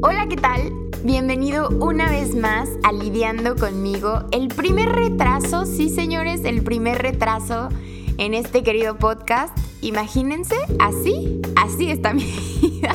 [0.00, 0.72] Hola, ¿qué tal?
[1.02, 4.26] Bienvenido una vez más a Lidiando conmigo.
[4.30, 7.68] El primer retraso, sí señores, el primer retraso
[8.16, 9.58] en este querido podcast.
[9.80, 12.94] Imagínense, así, así está mi vida.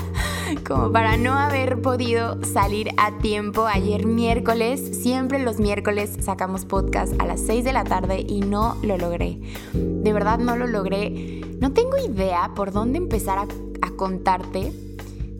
[0.66, 4.80] Como para no haber podido salir a tiempo ayer miércoles.
[5.02, 9.40] Siempre los miércoles sacamos podcast a las 6 de la tarde y no lo logré.
[9.74, 11.42] De verdad no lo logré.
[11.60, 13.48] No tengo idea por dónde empezar a,
[13.82, 14.72] a contarte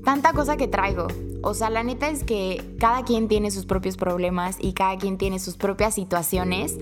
[0.04, 1.08] tanta cosa que traigo.
[1.44, 5.18] O sea, la neta es que cada quien tiene sus propios problemas y cada quien
[5.18, 6.78] tiene sus propias situaciones,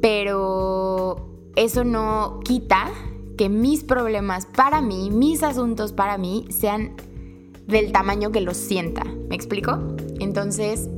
[0.00, 2.90] pero eso no quita
[3.36, 6.92] que mis problemas para mí, mis asuntos para mí, sean
[7.66, 9.04] del tamaño que los sienta.
[9.28, 9.78] ¿Me explico?
[10.20, 10.88] Entonces,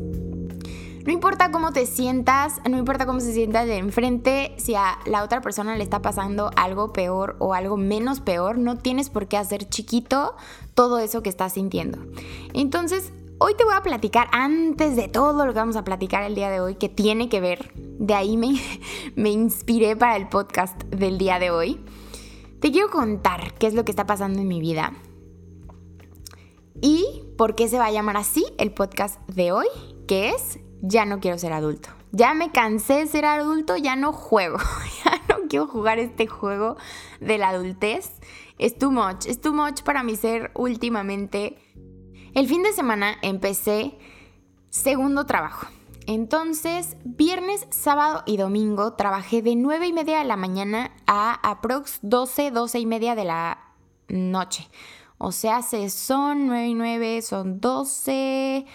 [1.05, 5.23] no importa cómo te sientas, no importa cómo se sienta de enfrente, si a la
[5.23, 9.37] otra persona le está pasando algo peor o algo menos peor, no tienes por qué
[9.37, 10.35] hacer chiquito
[10.73, 11.99] todo eso que estás sintiendo.
[12.55, 16.35] Entonces, hoy te voy a platicar, antes de todo lo que vamos a platicar el
[16.35, 18.59] día de hoy, que tiene que ver, de ahí me,
[19.15, 21.81] me inspiré para el podcast del día de hoy.
[22.61, 24.95] Te quiero contar qué es lo que está pasando en mi vida
[26.81, 29.67] y por qué se va a llamar así el podcast de hoy,
[30.07, 31.89] que es ya no quiero ser adulto.
[32.13, 34.59] Ya me cansé de ser adulto, ya no juego.
[35.05, 36.77] Ya no quiero jugar este juego
[37.21, 38.11] de la adultez.
[38.59, 41.59] Es too much, es too much para mi ser últimamente.
[42.35, 43.99] El fin de semana empecé
[44.71, 45.67] segundo trabajo.
[46.07, 51.99] Entonces, viernes, sábado y domingo trabajé de 9 y media de la mañana a aprox
[52.03, 53.73] 12, 12 y media de la
[54.09, 54.69] noche.
[55.17, 58.67] O sea, se son 9 y 9, son 12,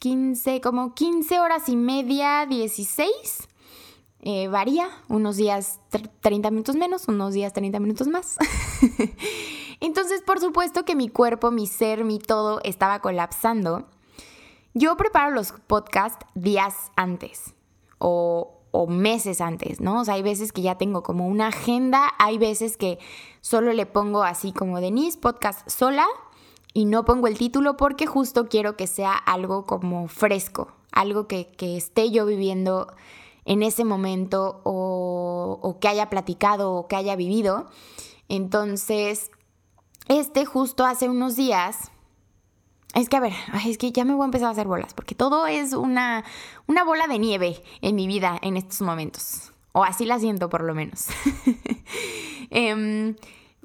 [0.00, 3.10] 15, como 15 horas y media, 16.
[4.22, 5.78] Eh, varía, unos días
[6.20, 8.38] 30 minutos menos, unos días 30 minutos más.
[9.80, 13.88] Entonces, por supuesto que mi cuerpo, mi ser, mi todo estaba colapsando.
[14.72, 17.54] Yo preparo los podcasts días antes
[17.98, 20.00] o, o meses antes, ¿no?
[20.00, 22.98] O sea, hay veces que ya tengo como una agenda, hay veces que
[23.42, 26.06] solo le pongo así como Denise, podcast sola,
[26.72, 31.50] y no pongo el título porque justo quiero que sea algo como fresco, algo que,
[31.60, 32.92] esté yo viviendo
[33.44, 37.66] en ese momento o, o, que haya platicado o que haya vivido.
[38.28, 39.30] Entonces,
[40.08, 41.90] este justo hace unos días,
[42.94, 43.32] es que a ver,
[43.66, 46.24] es que ya me voy a empezar a hacer bolas, porque todo es una,
[46.66, 50.62] una bola de nieve en mi vida en estos momentos, o así la siento por
[50.62, 51.06] lo menos.
[52.50, 53.14] eh,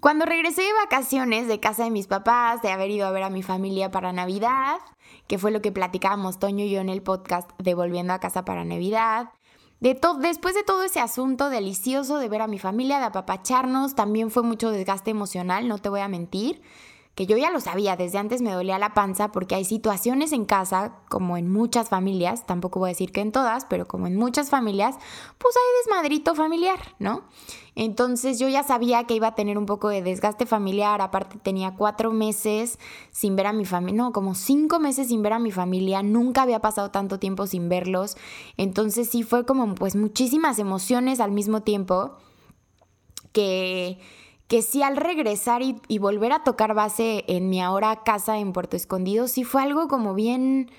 [0.06, 3.32] cuando regresé de vacaciones de casa de mis papás, de haber ido a ver a
[3.32, 4.78] mi familia para Navidad,
[5.26, 8.46] que fue lo que platicábamos Toño y yo en el podcast de Volviendo a casa
[8.46, 9.32] para Navidad,
[9.80, 14.30] de después de todo ese asunto delicioso de ver a mi familia, de apapacharnos, también
[14.30, 16.62] fue mucho desgaste emocional, no te voy a mentir
[17.16, 20.44] que yo ya lo sabía, desde antes me dolía la panza porque hay situaciones en
[20.44, 24.18] casa, como en muchas familias, tampoco voy a decir que en todas, pero como en
[24.18, 24.98] muchas familias,
[25.38, 27.24] pues hay desmadrito familiar, ¿no?
[27.74, 31.76] Entonces yo ya sabía que iba a tener un poco de desgaste familiar, aparte tenía
[31.76, 32.80] cuatro meses
[33.12, 36.42] sin ver a mi familia, no, como cinco meses sin ver a mi familia, nunca
[36.42, 38.18] había pasado tanto tiempo sin verlos,
[38.58, 42.18] entonces sí fue como pues muchísimas emociones al mismo tiempo
[43.32, 44.00] que
[44.48, 48.76] que sí al regresar y, volver a tocar base en mi ahora casa en Puerto
[48.76, 50.70] Escondido, sí fue algo como bien,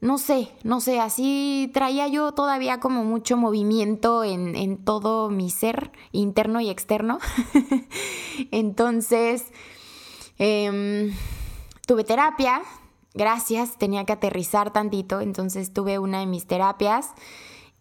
[0.00, 5.90] no sé, no sé, así traía yo todavía como mucho movimiento en, todo mi ser
[6.12, 7.18] interno y externo.
[8.50, 9.46] Entonces,
[10.38, 11.14] em,
[11.86, 12.60] tuve terapia,
[13.14, 17.14] gracias, tenía que aterrizar tantito, entonces tuve una de mis terapias.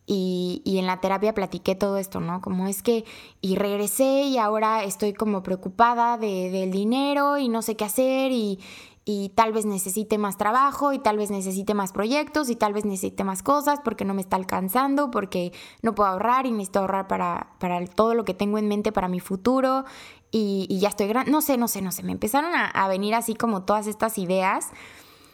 [0.06, 2.42] Y, en la terapia platiqué todo esto, ¿no?
[2.42, 3.06] Como es que,
[3.40, 8.32] y regresé y ahora estoy como preocupada de, del dinero y no sé qué hacer
[8.32, 8.60] y,
[9.06, 12.86] y tal vez necesite más trabajo y tal vez necesite más proyectos y tal vez
[12.86, 17.08] necesite más cosas porque no me está alcanzando, porque no puedo ahorrar y necesito ahorrar
[17.08, 19.84] para, para todo lo que tengo en mente para mi futuro
[20.32, 22.88] y, y ya estoy grande, no sé, no sé, no sé, me empezaron a, a
[22.88, 24.72] venir así como todas estas ideas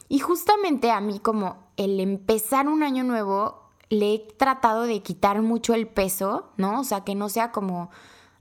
[0.10, 3.59] y justamente a mí como el empezar un año nuevo
[3.90, 6.82] le he tratado de quitar mucho el peso, ¿no?
[6.82, 7.90] O sea, que no sea como,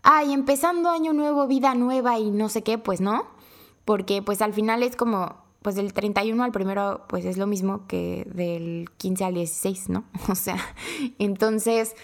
[0.03, 3.27] ay, empezando año nuevo, vida nueva y no sé qué, pues no.
[3.85, 7.87] Porque pues al final es como, pues del 31 al primero, pues es lo mismo
[7.87, 10.05] que del 15 al 16, ¿no?
[10.29, 10.59] O sea,
[11.19, 11.95] entonces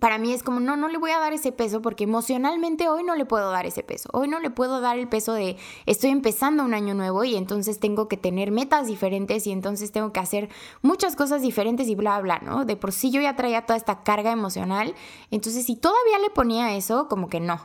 [0.00, 3.02] para mí es como, no, no le voy a dar ese peso porque emocionalmente hoy
[3.02, 4.10] no le puedo dar ese peso.
[4.12, 5.56] Hoy no le puedo dar el peso de
[5.86, 10.12] estoy empezando un año nuevo y entonces tengo que tener metas diferentes y entonces tengo
[10.12, 10.50] que hacer
[10.82, 12.64] muchas cosas diferentes y bla, bla, ¿no?
[12.64, 14.94] De por sí yo ya traía toda esta carga emocional.
[15.30, 17.58] Entonces, si todavía le ponía eso, como que no.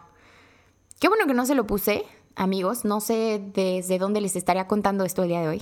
[0.99, 2.05] Qué bueno que no se lo puse.
[2.35, 5.61] amigos, no sé desde dónde les estaría contando esto el día de hoy,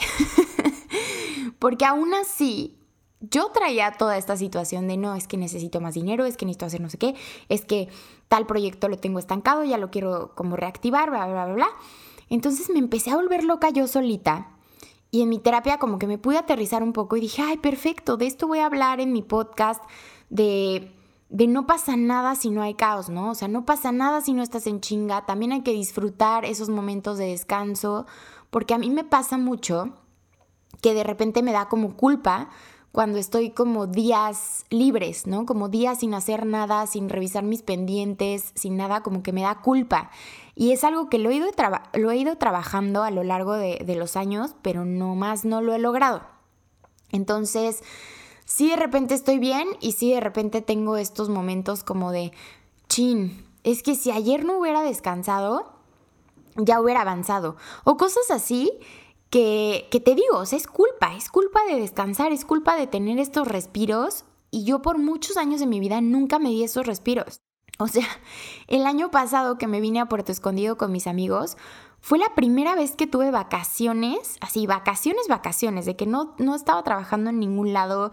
[1.60, 2.81] porque aún así
[3.22, 6.66] yo traía toda esta situación de no, es que necesito más dinero, es que necesito
[6.66, 7.16] hacer no sé qué,
[7.50, 7.88] es que
[8.28, 11.68] tal proyecto lo tengo estancado, ya lo quiero como reactivar, bla, bla, bla, bla.
[12.30, 14.50] Entonces me empecé a volver loca yo solita
[15.12, 18.18] y en mi terapia como que me pude aterrizar un poco y dije, ay, perfecto,
[18.18, 19.84] de esto voy a hablar en mi podcast,
[20.30, 20.92] de,
[21.30, 23.32] de no pasa nada si no hay caos, ¿no?
[23.32, 26.70] O sea, no pasa nada si no estás en chinga, también hay que disfrutar esos
[26.70, 28.08] momentos de descanso,
[28.50, 29.92] porque a mí me pasa mucho
[30.82, 32.50] que de repente me da como culpa
[32.92, 35.46] cuando estoy como días libres, ¿no?
[35.46, 39.62] Como días sin hacer nada, sin revisar mis pendientes, sin nada, como que me da
[39.62, 40.12] culpa.
[40.56, 41.48] Y es algo que lo he ido,
[41.94, 45.74] lo he ido trabajando a lo largo de, los años, pero no más no lo
[45.74, 46.22] he logrado.
[47.12, 47.82] Entonces,
[48.46, 52.34] sí de repente estoy bien y sí de repente tengo estos momentos como de,
[52.90, 55.72] chin, es que si ayer no hubiera descansado,
[56.58, 57.56] ya hubiera avanzado.
[57.86, 58.72] O cosas así
[59.32, 63.18] que, te digo, o sea, es culpa, es culpa de descansar, es culpa de tener
[63.18, 67.42] estos respiros y yo por muchos años de mi vida nunca me di esos respiros.
[67.80, 68.06] O sea,
[68.68, 71.58] el año pasado que me vine a Puerto Escondido con mis amigos,
[72.02, 76.84] fue la primera vez que tuve vacaciones, así, vacaciones, vacaciones, de que no, no estaba
[76.84, 78.12] trabajando en ningún lado,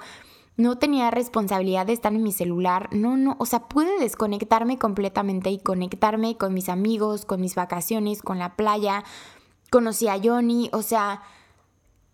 [0.56, 5.50] no tenía responsabilidad de estar en mi celular, no, no, o sea, pude desconectarme completamente
[5.50, 9.04] y conectarme con mis amigos, con mis vacaciones, con la playa,
[9.70, 11.22] conocí a Johnny, o sea,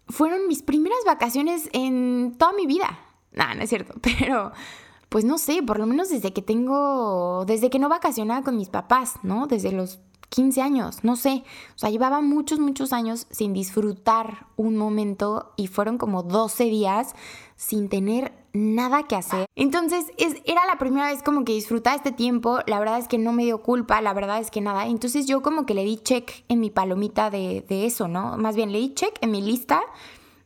[0.09, 2.99] fueron mis primeras vacaciones en toda mi vida.
[3.33, 4.53] Nada, no es cierto, pero
[5.09, 8.69] pues no sé, por lo menos desde que tengo, desde que no vacacionaba con mis
[8.69, 9.47] papás, ¿no?
[9.47, 11.45] Desde los 15 años, no sé.
[11.77, 17.15] O sea, llevaba muchos, muchos años sin disfrutar un momento y fueron como 12 días
[17.57, 19.47] sin tener nada que hacer.
[19.57, 22.61] Entonces, es, era la primera vez como que disfrutaba este tiempo.
[22.67, 24.87] La verdad es que no me dio culpa, la verdad es que nada.
[24.87, 28.37] Entonces, yo como que le di check en mi palomita de, eso, ¿no?
[28.37, 29.83] Más bien, le di check en mi lista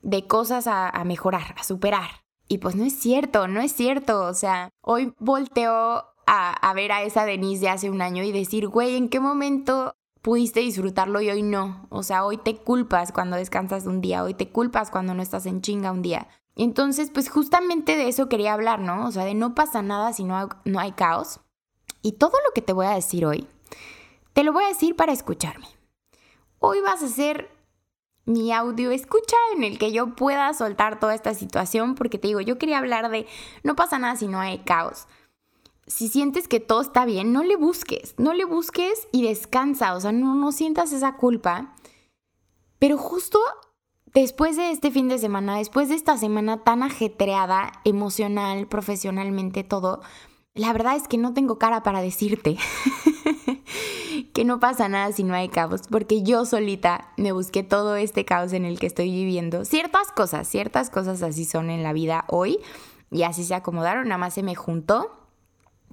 [0.03, 2.09] de cosas a, a mejorar, a superar.
[2.49, 4.23] Y pues no es cierto, no es cierto.
[4.23, 8.33] O sea, hoy volteo a, a, ver a esa Denise de hace un año y
[8.33, 11.87] decir, güey, ¿en qué momento pudiste disfrutarlo y hoy no?
[11.91, 15.45] O sea, hoy te culpas cuando descansas un día, hoy te culpas cuando no estás
[15.45, 16.29] en chinga un día.
[16.59, 19.07] Entonces, pues justamente de eso quería hablar, ¿no?
[19.07, 21.41] O sea, de no pasa nada si no, no hay caos.
[22.03, 23.47] Y todo lo que te voy a decir hoy,
[24.33, 25.69] te lo voy a decir para escucharme.
[26.59, 27.49] Hoy vas a ser
[28.25, 32.41] mi audio escucha en el que yo pueda soltar toda esta situación, porque te digo,
[32.41, 33.27] yo quería hablar de
[33.63, 35.07] no pasa nada si no hay caos.
[35.87, 40.01] Si sientes que todo está bien, no le busques, no le busques y descansa, o
[40.01, 41.75] sea, no, no sientas esa culpa.
[42.81, 43.39] Pero justo
[44.15, 50.01] después de este fin de semana, después de esta semana tan ajetreada, emocional, profesionalmente, todo,
[50.55, 52.57] la verdad es que no tengo cara para decirte
[54.33, 58.25] que no pasa nada si no hay caos, porque yo solita me busqué todo este
[58.25, 59.65] caos en el que estoy viviendo.
[59.65, 62.59] Ciertas cosas, ciertas cosas así son en la vida hoy
[63.11, 65.28] y así se acomodaron, nada más se me juntó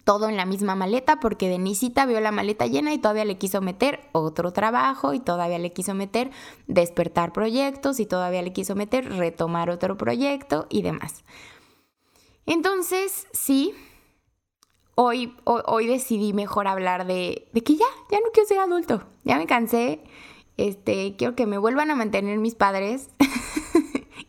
[0.05, 3.59] todo en la misma maleta porque Denisita vio la maleta llena y todavía le quiso
[3.59, 6.31] meter otro trabajo y todavía le quiso meter
[6.67, 11.25] despertar proyectos y todavía le quiso meter retomar otro proyecto y demás.
[12.45, 13.73] Entonces, sí,
[14.93, 19.37] hoy, hoy, decidí mejor hablar de, de, que ya, ya no quiero ser adulto, ya
[19.37, 20.03] me cansé,
[20.57, 23.09] este, quiero que me vuelvan a mantener mis padres.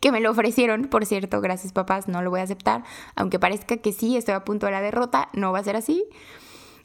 [0.07, 2.85] que me lo ofrecieron, por cierto, gracias papás, no lo voy a aceptar,
[3.17, 6.05] aunque parezca que sí, estoy a punto de la derrota, no va a ser así.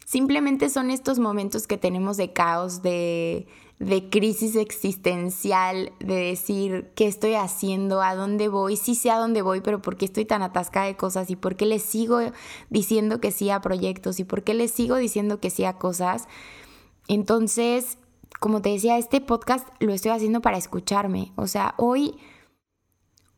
[0.04, 3.46] Simplemente son estos momentos que tenemos de caos, de,
[3.78, 9.40] de crisis existencial, de decir qué estoy haciendo, a dónde voy, sí sé a dónde
[9.40, 12.18] voy, pero por qué estoy tan atascada de cosas y por qué les sigo
[12.70, 16.26] diciendo que sí a proyectos y por qué les sigo diciendo que sí a cosas.
[17.06, 17.98] Entonces,
[18.40, 21.30] como te decía, este podcast lo estoy haciendo para escucharme.
[21.36, 22.16] O sea, hoy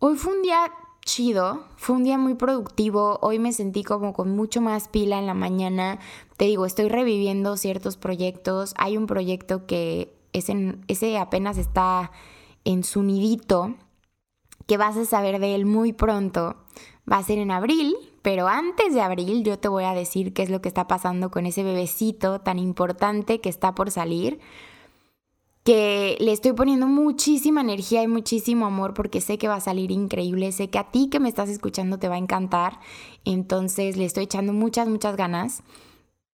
[0.07, 0.71] Hoy fue un día
[1.07, 5.25] chido, fue un día muy productivo, hoy me sentí como con mucho más pila en
[5.25, 5.99] la mañana,
[6.37, 12.11] te digo, estoy reviviendo ciertos proyectos, hay un proyecto que ese apenas está
[12.65, 13.77] en su nidito,
[14.67, 16.57] que vas a saber de él muy pronto,
[17.11, 20.43] va a ser en abril, pero antes de abril yo te voy a decir qué
[20.43, 24.39] es lo que está pasando con ese bebecito tan importante que está por salir
[25.65, 29.91] que le estoy poniendo muchísima energía y muchísimo amor porque sé que va a salir
[29.91, 32.81] increíble, sé que a ti que me estás escuchando te va a encantar,
[33.25, 35.63] entonces le estoy echando muchas, muchas ganas.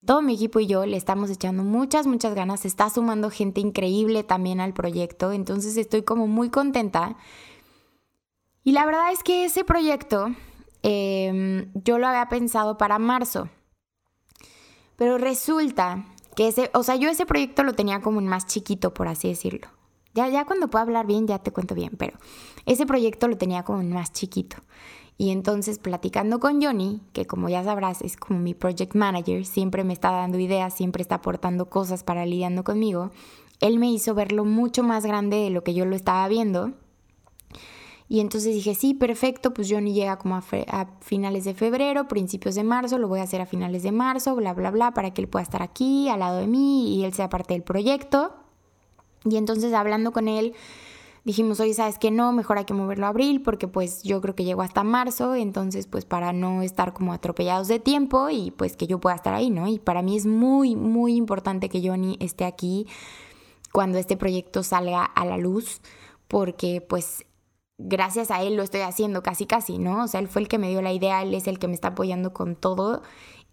[0.04, 3.60] Todo mi equipo y yo le estamos echando muchas, muchas ganas, se está sumando gente
[3.60, 7.16] increíble también al proyecto, entonces estoy como muy contenta.
[8.64, 10.34] Y la verdad es que ese proyecto
[10.82, 13.48] em, yo lo había pensado para marzo,
[14.96, 16.04] pero resulta
[16.40, 19.28] Que ese, o sea, yo ese proyecto lo tenía como en más chiquito, por así
[19.28, 19.68] decirlo.
[20.14, 22.16] Ya, ya cuando pueda hablar bien, ya te cuento bien, pero
[22.64, 24.56] ese proyecto lo tenía como en más chiquito.
[25.18, 29.84] Y entonces platicando con Johnny, que como ya sabrás es como mi project manager, siempre
[29.84, 33.10] me está dando ideas, siempre está aportando cosas para lidiando conmigo,
[33.60, 36.72] él me hizo verlo mucho más grande de lo que yo lo estaba viendo.
[38.10, 42.56] Y entonces dije, sí, perfecto, pues Johnny llega como a, a, finales de febrero, principios
[42.56, 45.22] de marzo, lo voy a hacer a finales de marzo, bla, bla, bla, para que
[45.22, 48.34] él pueda estar aquí al lado de mí y él sea parte del proyecto.
[49.24, 50.54] Y entonces hablando con él,
[51.24, 52.10] dijimos, oye, ¿sabes qué?
[52.10, 55.36] No, mejor hay que moverlo a abril porque pues yo creo que llego hasta marzo,
[55.36, 59.34] entonces pues para no estar como atropellados de tiempo y pues que yo pueda estar
[59.34, 59.68] ahí, ¿no?
[59.68, 62.88] Y para mí es muy, muy importante que Johnny esté aquí
[63.70, 65.80] cuando este proyecto salga a la luz
[66.26, 67.24] porque pues
[67.88, 70.04] gracias a él lo estoy haciendo casi casi, ¿no?
[70.04, 71.74] O sea, él fue el que me dio la idea, él es el que me
[71.74, 73.02] está apoyando con todo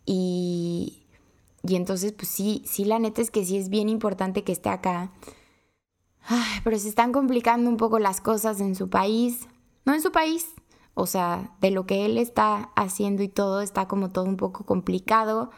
[0.05, 1.03] y...
[1.63, 4.69] Y entonces, pues sí, sí, la neta es que sí es bien importante que esté
[4.69, 5.11] acá
[6.63, 9.47] pero se están complicando un poco las cosas en su país.
[9.85, 10.53] No en su país,
[10.95, 14.65] o sea, de lo que él está haciendo y todo, está como todo un poco
[14.65, 15.49] complicado.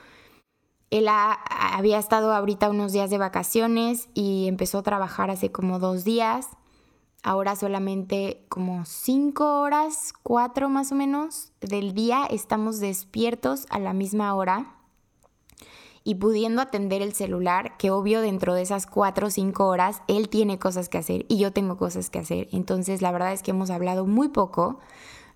[0.91, 6.03] Él había estado ahorita unos días de vacaciones y empezó a trabajar hace como dos
[6.03, 6.47] días.
[7.21, 13.93] Ahora solamente como cinco horas, cuatro más o menos del día estamos despiertos a la
[13.93, 14.75] misma hora
[16.05, 20.29] y pudiendo atender el celular, que obvio dentro de esas cuatro o cinco horas él
[20.29, 22.47] tiene cosas que hacer y yo tengo cosas que hacer.
[22.51, 24.79] Entonces la verdad es que hemos hablado muy poco,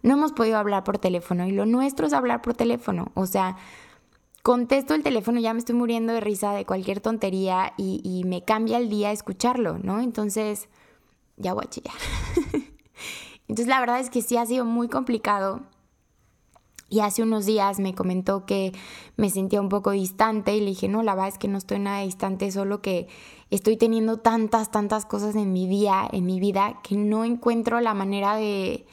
[0.04, 3.12] no hemos podido hablar por teléfono y lo nuestro es hablar por teléfono.
[3.14, 3.58] O sea,
[4.42, 8.44] contesto el teléfono, ya me estoy muriendo de risa de cualquier tontería y, y me
[8.44, 10.00] cambia el día escucharlo, ¿no?
[10.00, 10.70] Entonces,
[11.38, 11.96] ya voy a chillar.
[13.48, 15.62] Entonces la verdad es que sí ha sido muy complicado
[16.94, 18.72] y hace unos días me comentó que
[19.18, 21.80] me sentía un poco distante y le dije, no, la verdad es que no estoy
[21.80, 23.08] nada distante, solo que
[23.50, 27.96] estoy teniendo tantas, tantas cosas en mi día, en mi vida, que no encuentro la
[27.96, 28.86] manera de,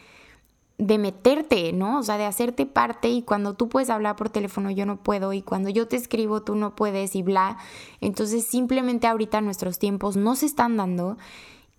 [0.79, 1.99] de meterte, ¿no?
[1.99, 5.35] O sea, de hacerte parte y cuando tú puedes hablar por teléfono yo no puedo
[5.35, 7.59] y cuando yo te escribo tú no puedes y bla.
[8.01, 11.19] Entonces simplemente ahorita nuestros tiempos no se están dando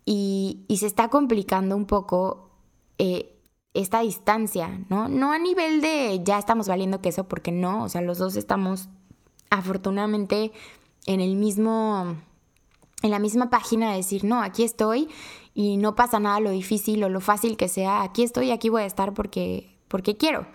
[0.04, 2.50] y, y se está complicando un poco.
[2.98, 3.28] Eh,
[3.74, 5.08] esta distancia, ¿no?
[5.08, 8.88] No a nivel de ya estamos valiendo queso, porque no, o sea, los dos estamos
[9.50, 10.52] afortunadamente
[11.06, 12.16] en el mismo,
[13.02, 15.08] en la misma página de decir, no, aquí estoy
[15.54, 18.82] y no pasa nada lo difícil o lo fácil que sea, aquí estoy, aquí voy
[18.82, 20.46] a estar porque, porque quiero,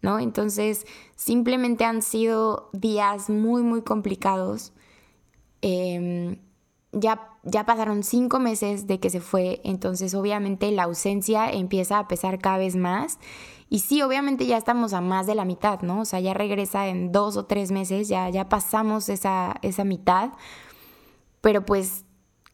[0.00, 0.18] ¿no?
[0.18, 4.72] Entonces, simplemente han sido días muy, muy complicados.
[5.60, 6.38] Eh,
[6.92, 12.08] ya, ya pasaron cinco meses de que se fue, entonces obviamente la ausencia empieza a
[12.08, 13.18] pesar cada vez más.
[13.68, 16.02] Y sí, obviamente ya estamos a más de la mitad, ¿no?
[16.02, 20.32] O sea, ya regresa en dos o tres meses, ya, ya pasamos esa, esa mitad.
[21.40, 22.04] Pero pues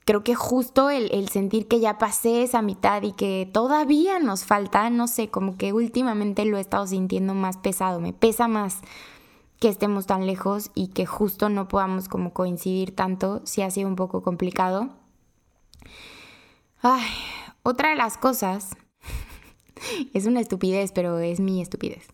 [0.05, 4.45] creo que justo el, el, sentir que ya pasé esa mitad y que todavía nos
[4.45, 8.79] falta, no sé, como que últimamente lo he estado sintiendo más pesado, me pesa más
[9.61, 13.89] que estemos tan lejos y que justo no podamos como coincidir tanto, si ha sido
[13.89, 14.91] un poco complicado.
[16.81, 17.11] Ay,
[17.63, 18.77] otra de las cosas,
[20.15, 22.07] es una estupidez, pero es mi estupidez.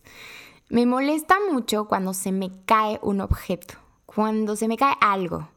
[0.69, 3.75] Me molesta mucho cuando se me cae un objeto,
[4.07, 5.49] cuando se me cae algo.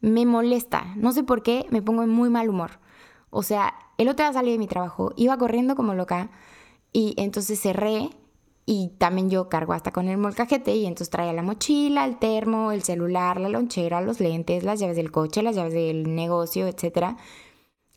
[0.00, 2.80] Me molesta, no sé por qué, me pongo en muy mal humor.
[3.30, 6.30] O sea, el otro día salí de mi trabajo, iba corriendo como loca
[6.92, 8.10] y entonces cerré
[8.68, 12.72] y también yo cargo hasta con el molcajete y entonces traía la mochila, el termo,
[12.72, 17.16] el celular, la lonchera, los lentes, las llaves del coche, las llaves del negocio, etc.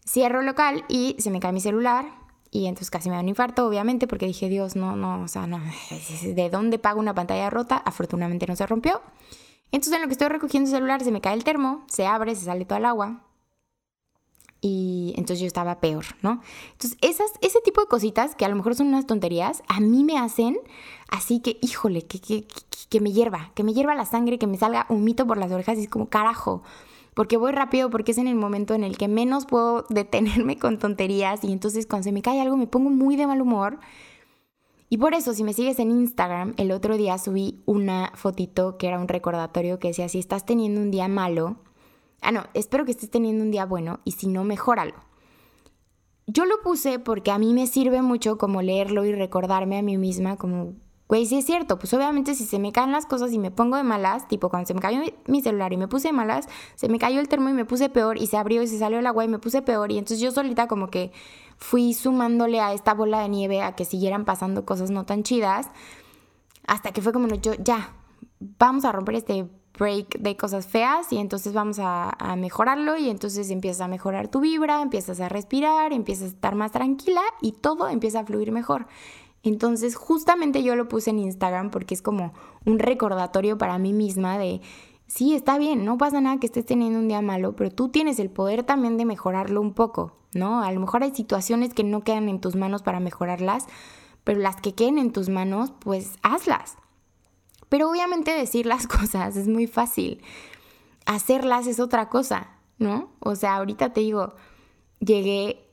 [0.07, 2.05] Cierro local y se me cae mi celular
[2.51, 5.47] y entonces casi me da un infarto, obviamente, porque dije, Dios, no, no, o sea,
[5.47, 5.59] no,
[6.23, 7.77] ¿de dónde pago una pantalla rota?
[7.77, 9.01] Afortunadamente no se rompió.
[9.71, 12.35] Entonces en lo que estoy recogiendo el celular se me cae el termo, se abre,
[12.35, 13.23] se sale toda el agua
[14.61, 16.41] y entonces yo estaba peor, ¿no?
[16.73, 20.03] Entonces, esas, ese tipo de cositas que a lo mejor son unas tonterías, a mí
[20.03, 20.57] me hacen
[21.09, 22.45] así que, híjole, que, que,
[22.89, 25.51] que me hierva, que me hierva la sangre, que me salga un mito por las
[25.51, 26.63] orejas y es como, carajo,
[27.13, 30.77] porque voy rápido, porque es en el momento en el que menos puedo detenerme con
[30.77, 33.79] tonterías y entonces cuando se me cae algo me pongo muy de mal humor.
[34.91, 38.87] Y por eso, si me sigues en Instagram, el otro día subí una fotito que
[38.87, 41.57] era un recordatorio que decía, si estás teniendo un día malo,
[42.21, 44.95] Ah, no, espero que estés teniendo un día bueno y si no, mejóralo.
[46.27, 49.97] Yo lo puse porque a mí me sirve mucho como leerlo y recordarme a mí
[49.97, 50.75] misma como,
[51.07, 53.77] güey, sí es cierto, pues obviamente si se me caen las cosas y me pongo
[53.77, 56.87] de malas, tipo cuando se me cayó mi celular y me puse de malas, se
[56.87, 59.07] me cayó el termo y me puse peor y se abrió y se salió el
[59.07, 61.11] agua y me puse peor y entonces yo solita como que
[61.57, 65.71] fui sumándole a esta bola de nieve a que siguieran pasando cosas no tan chidas
[66.67, 67.95] hasta que fue como, yo ya,
[68.39, 69.49] vamos a romper este
[69.79, 74.41] break de cosas feas y entonces vamos a, mejorarlo y entonces empiezas a mejorar tu
[74.41, 78.87] vibra, empiezas a respirar, empiezas a estar más tranquila y todo empieza a fluir mejor.
[79.41, 82.33] Entonces justamente yo lo puse en Instagram porque es como
[82.65, 84.61] un recordatorio para mí misma de,
[85.07, 88.19] sí, está bien, no pasa nada que estés teniendo un día malo, pero tú tienes
[88.19, 90.61] el poder también de mejorarlo un poco, ¿no?
[90.61, 93.65] A lo mejor hay situaciones que no quedan en tus manos para mejorarlas,
[94.23, 96.77] pero las que queden en tus manos, pues hazlas.
[97.69, 100.21] Pero obviamente decir las cosas es muy fácil.
[101.05, 103.11] Hacerlas es otra cosa, ¿no?
[103.19, 104.35] O sea, ahorita te digo,
[104.99, 105.69] llegué,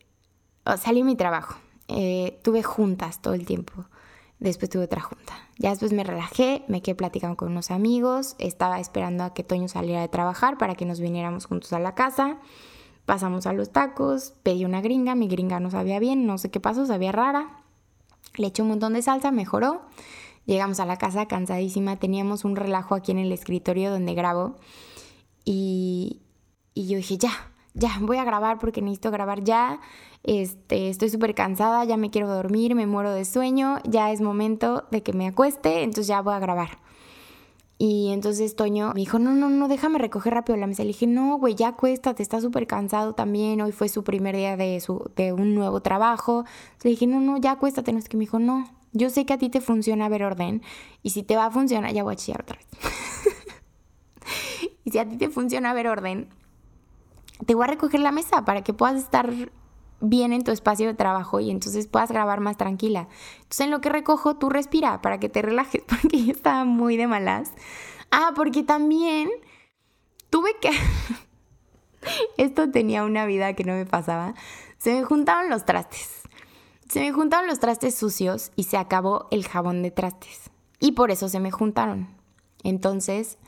[0.79, 1.57] salí a mi trabajo,
[1.88, 3.85] eh, tuve juntas todo el tiempo.
[4.38, 5.33] Después tuve otra junta.
[5.59, 9.69] Ya después me relajé, me quedé platicando con unos amigos, estaba esperando a que Toño
[9.69, 12.38] saliera de trabajar para que nos viniéramos juntos a la casa.
[13.07, 16.61] Pasamos a los tacos, pedí una gringa, mi gringa no sabía bien, no sé qué
[16.61, 17.62] pasó, sabía rara.
[18.35, 19.83] Le eché un montón de salsa, mejoró.
[20.47, 24.57] Llegamos a la casa cansadísima, teníamos un relajo aquí en el escritorio donde grabo
[25.45, 26.23] y,
[26.75, 27.33] y yo dije, ya,
[27.75, 29.81] ya, voy a grabar porque necesito grabar ya.
[30.23, 34.85] Este, estoy súper cansada, ya me quiero dormir, me muero de sueño, ya es momento
[34.91, 36.79] de que me acueste, entonces ya voy a grabar.
[37.79, 40.83] Y entonces Toño me dijo, no, no, no, déjame recoger rápido la mesa.
[40.83, 43.61] Le dije, no, güey, ya acuéstate, está súper cansado también.
[43.61, 46.45] Hoy fue su primer día de, su, de un nuevo trabajo.
[46.83, 47.93] Le dije, no, no, ya acuéstate.
[47.93, 50.62] No que me dijo, no, yo sé que a ti te funciona ver orden
[51.03, 52.67] y si te va a funcionar, ya voy a chillar otra vez.
[54.85, 56.29] y si a ti te funciona ver orden,
[57.45, 59.33] te voy a recoger la mesa para que puedas estar
[60.00, 63.09] bien en tu espacio de trabajo y entonces puedas grabar más tranquila.
[63.37, 66.97] Entonces en lo que recojo, tú respira para que te relajes porque yo estaba muy
[66.97, 67.53] de malas.
[68.11, 69.29] Ah, porque también
[70.31, 70.71] tuve que...
[72.37, 74.35] Esto tenía una vida que no me pasaba.
[74.79, 76.23] Se me juntaron los trastes.
[76.88, 80.50] Se me juntaron los trastes sucios y se acabó el jabón de trastes.
[80.78, 82.09] Y por eso se me juntaron.
[82.62, 83.38] Entonces,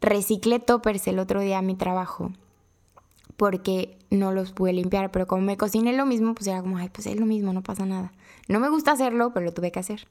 [0.00, 2.32] reciclé toppers el otro día a mi trabajo
[3.36, 6.88] porque no los pude limpiar, pero como me cociné lo mismo, pues era como, ay,
[6.90, 8.12] pues es lo mismo, no pasa nada.
[8.48, 10.06] No me gusta hacerlo, pero lo tuve que hacer.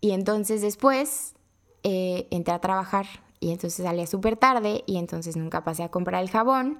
[0.00, 1.34] Y entonces después
[1.82, 3.06] eh, entré a trabajar
[3.40, 6.78] y entonces salía súper tarde y entonces nunca pasé a comprar el jabón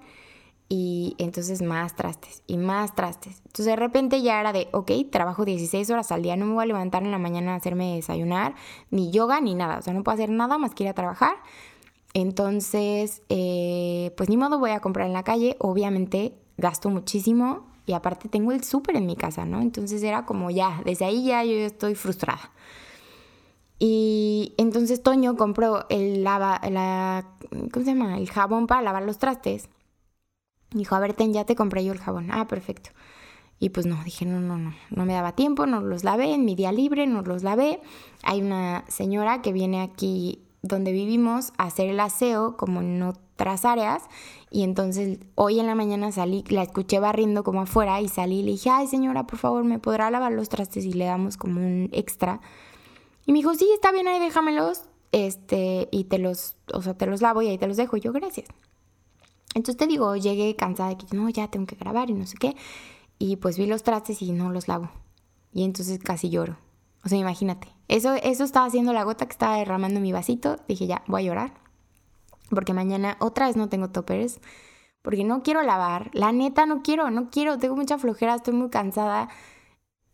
[0.68, 3.36] y entonces más trastes y más trastes.
[3.46, 6.64] Entonces de repente ya era de, ok, trabajo 16 horas al día, no me voy
[6.64, 8.54] a levantar en la mañana a hacerme desayunar,
[8.90, 9.78] ni yoga, ni nada.
[9.78, 11.36] O sea, no puedo hacer nada más que ir a trabajar.
[12.14, 15.56] Entonces, eh, pues ni modo voy a comprar en la calle.
[15.60, 19.60] Obviamente gasto muchísimo y aparte tengo el súper en mi casa, ¿no?
[19.60, 22.50] Entonces era como ya, desde ahí ya yo estoy frustrada.
[23.78, 27.26] Y entonces Toño compró el lava, la,
[27.72, 28.16] ¿cómo se llama?
[28.18, 29.68] El jabón para lavar los trastes.
[30.72, 32.30] Dijo, a ver, ten, ya te compré yo el jabón.
[32.30, 32.90] Ah, perfecto.
[33.58, 36.44] Y pues no, dije, no, no, no, no me daba tiempo, no los lavé, en
[36.44, 37.80] mi día libre no los lavé.
[38.22, 43.64] Hay una señora que viene aquí donde vivimos a hacer el aseo como en otras
[43.64, 44.02] áreas
[44.50, 48.42] y entonces hoy en la mañana salí, la escuché barriendo como afuera y salí y
[48.42, 50.84] le dije, ay señora, por favor, ¿me podrá lavar los trastes?
[50.84, 52.40] Y le damos como un extra.
[53.24, 57.06] Y me dijo, sí, está bien, ahí déjamelos, este, y te los, o sea, te
[57.06, 57.96] los lavo y ahí te los dejo.
[57.96, 58.48] Y yo, gracias.
[59.56, 62.36] Entonces te digo, llegué cansada de que no, ya tengo que grabar y no sé
[62.38, 62.54] qué.
[63.18, 64.90] Y pues vi los trastes y no los lavo.
[65.50, 66.58] Y entonces casi lloro.
[67.02, 67.68] O sea, imagínate.
[67.88, 70.58] Eso, eso estaba haciendo la gota que estaba derramando mi vasito.
[70.68, 71.54] Dije, ya, voy a llorar.
[72.50, 74.40] Porque mañana otra vez no tengo toppers.
[75.00, 76.10] Porque no quiero lavar.
[76.12, 77.56] La neta, no quiero, no quiero.
[77.56, 79.30] Tengo mucha flojera, estoy muy cansada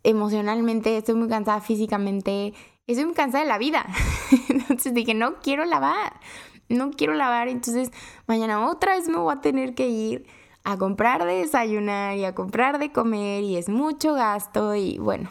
[0.05, 2.55] emocionalmente, estoy muy cansada físicamente.
[2.87, 3.87] Estoy muy cansada de la vida.
[4.49, 6.21] Entonces dije, no quiero lavar
[6.69, 7.91] no quiero lavar, entonces
[8.27, 10.27] mañana otra vez me voy a tener que ir
[10.65, 15.31] a comprar de desayunar y a comprar de comer y es mucho gasto y bueno,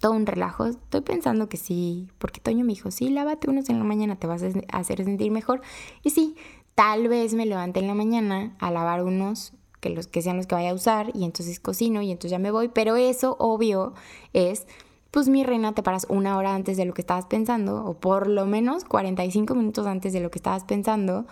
[0.00, 0.66] todo un relajo.
[0.66, 4.26] Estoy pensando que sí, porque Toño me dijo, sí, lávate unos en la mañana, te
[4.26, 5.60] vas a hacer sentir mejor.
[6.02, 6.36] Y sí,
[6.74, 10.46] tal vez me levante en la mañana a lavar unos que, los, que sean los
[10.46, 13.94] que vaya a usar y entonces cocino y entonces ya me voy, pero eso obvio
[14.32, 14.66] es
[15.10, 18.26] pues mi reina te paras una hora antes de lo que estabas pensando, o por
[18.26, 21.26] lo menos 45 minutos antes de lo que estabas pensando,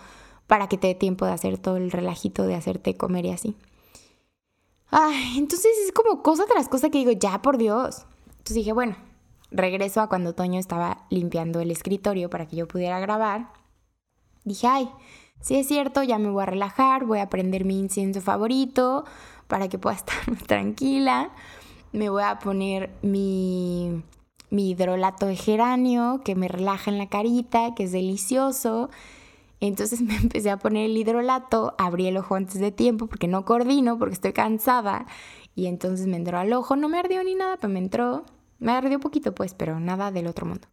[0.47, 3.55] para que te dé tiempo de hacer todo el relajito de hacerte comer y así.
[4.89, 8.05] Ay, entonces es como cosa tras cosa que digo, ya por Dios.
[8.29, 8.95] Entonces dije, bueno,
[9.51, 13.51] regreso a cuando Toño estaba limpiando el escritorio para que yo pudiera grabar.
[14.45, 14.89] Dije, ay,
[15.41, 19.05] si es cierto, ya me voy a relajar, voy a prender mi incienso favorito
[19.47, 21.31] para que pueda estar tranquila
[21.91, 24.03] me voy a poner mi,
[24.51, 28.89] hidrolato de geranio que me relaja en la carita, que es delicioso.
[29.59, 33.45] Entonces me empecé a poner el hidrolato, abrí el ojo antes de tiempo porque no
[33.45, 35.05] coordino, porque estoy cansada.
[35.55, 38.25] Y entonces me entró al ojo, no me ardió ni nada, pero me entró,
[38.59, 40.67] me ardió poquito pues, pero nada del otro mundo.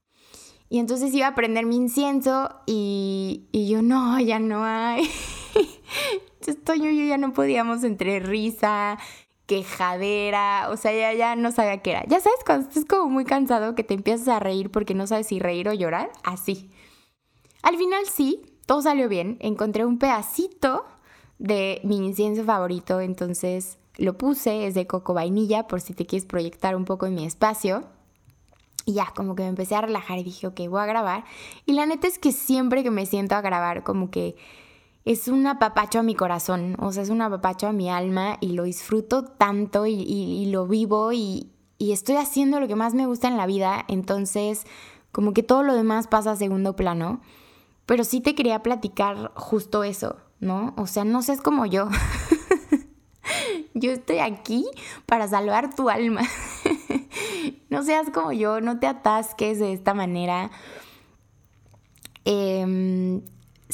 [0.68, 5.08] Y entonces iba a prender mi incienso y, y yo, no, ya no hay.
[6.46, 8.98] Esto yo, yo ya no podíamos entre risa,
[9.46, 12.04] quejadera, o sea, ya, ya no sabía qué era.
[12.06, 15.26] Ya sabes, cuando estás como muy cansado que te empiezas a reír porque no sabes
[15.26, 16.70] si reír o llorar, así.
[17.62, 19.36] Al final sí, todo salió bien.
[19.40, 20.84] Encontré un pedacito
[21.38, 26.26] de mi incienso favorito, entonces lo puse, es de coco vainilla, por si te quieres
[26.26, 27.84] proyectar un poco en mi espacio.
[28.86, 31.24] Y ya, como que me empecé a relajar y dije, ok, voy a grabar.
[31.64, 34.36] Y la neta es que siempre que me siento a grabar, como que
[35.04, 38.52] es un apapacho a mi corazón, o sea, es un apapacho a mi alma y
[38.52, 43.28] lo disfruto tanto y, lo vivo y, y, estoy haciendo lo que más me gusta
[43.28, 44.66] en la vida, entonces
[45.12, 47.20] como que todo lo demás pasa a segundo plano.
[47.86, 50.72] Pero sí te quería platicar justo eso, ¿no?
[50.76, 51.88] O sea, no seas como yo.
[53.74, 54.64] yo estoy aquí
[55.06, 56.22] para salvar tu alma.
[57.70, 60.50] no seas como yo, no te atasques de esta manera.
[62.24, 63.20] Eh,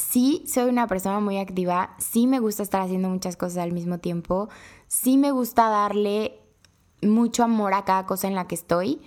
[0.00, 3.98] sí soy una persona muy activa, sí me gusta estar haciendo muchas cosas al mismo
[3.98, 4.48] tiempo,
[4.88, 6.40] sí me gusta darle
[7.02, 9.00] mucho amor a cada cosa en la que estoy,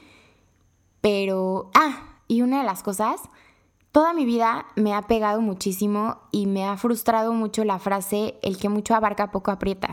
[1.01, 3.21] pero, ah, y una de las cosas,
[3.91, 8.57] toda mi vida me ha pegado muchísimo y me ha frustrado mucho la frase, el
[8.57, 9.89] que mucho abarca poco aprieta.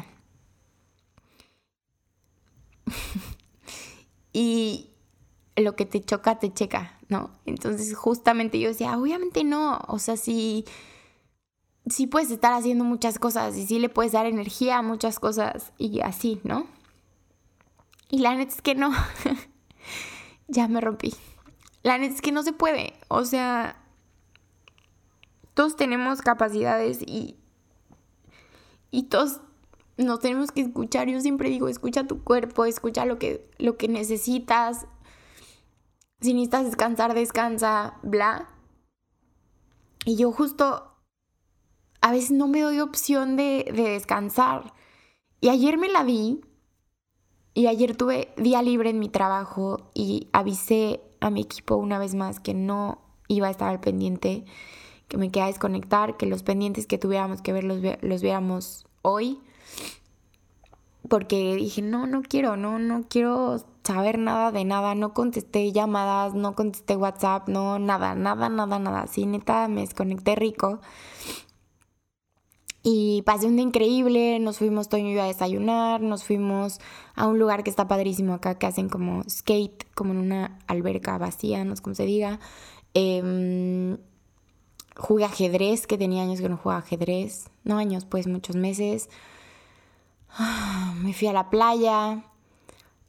[4.33, 4.91] y
[5.57, 7.31] lo que te choca, te checa, ¿no?
[7.45, 10.65] Entonces justamente yo decía, obviamente no, o sea, sí
[12.11, 16.01] puedes estar haciendo muchas cosas y sí le puedes dar energía a muchas cosas y
[16.01, 16.67] así, ¿no?
[18.11, 18.91] Y la neta es que no.
[20.49, 21.15] ya me rompí.
[21.83, 22.95] La neta es que no se puede.
[23.09, 23.83] O sea,
[25.55, 27.37] todos tenemos capacidades y,
[28.91, 29.41] y todos
[29.97, 31.09] nos tenemos que escuchar.
[31.09, 34.87] Yo siempre digo, escucha tu cuerpo, escucha lo que, lo que necesitas.
[36.21, 38.49] Si necesitas descansar, descansa, bla.
[40.05, 40.90] Y yo justo
[42.01, 44.73] a veces no me doy opción de, descansar.
[45.41, 46.41] Y ayer me la di
[47.55, 52.15] y ayer tuve día libre en mi trabajo y avisé a mi equipo una vez
[52.15, 54.45] más que no iba a estar al pendiente,
[55.09, 58.87] que me quedaba a desconectar, que los pendientes que tuviéramos que ver los, los viéramos
[59.03, 59.39] hoy.
[61.09, 64.95] Porque dije, no, no quiero, no, no quiero saber nada de nada.
[64.95, 69.07] No contesté llamadas, no contesté WhatsApp, no, nada, nada, nada, nada.
[69.07, 70.81] Sí, neta, me desconecté rico.
[72.83, 76.81] Y pasé un día increíble, nos fuimos Toño y yo a desayunar, nos fuimos
[77.15, 81.19] a un lugar que está padrísimo acá, que hacen como skate, como en una alberca
[81.19, 82.41] vacía, no sé cómo se diga.
[82.95, 83.99] Eh,
[84.97, 89.09] jugué ajedrez, que tenía años que no jugaba ajedrez, no años, pues muchos meses.
[91.03, 92.25] Me fui a la playa,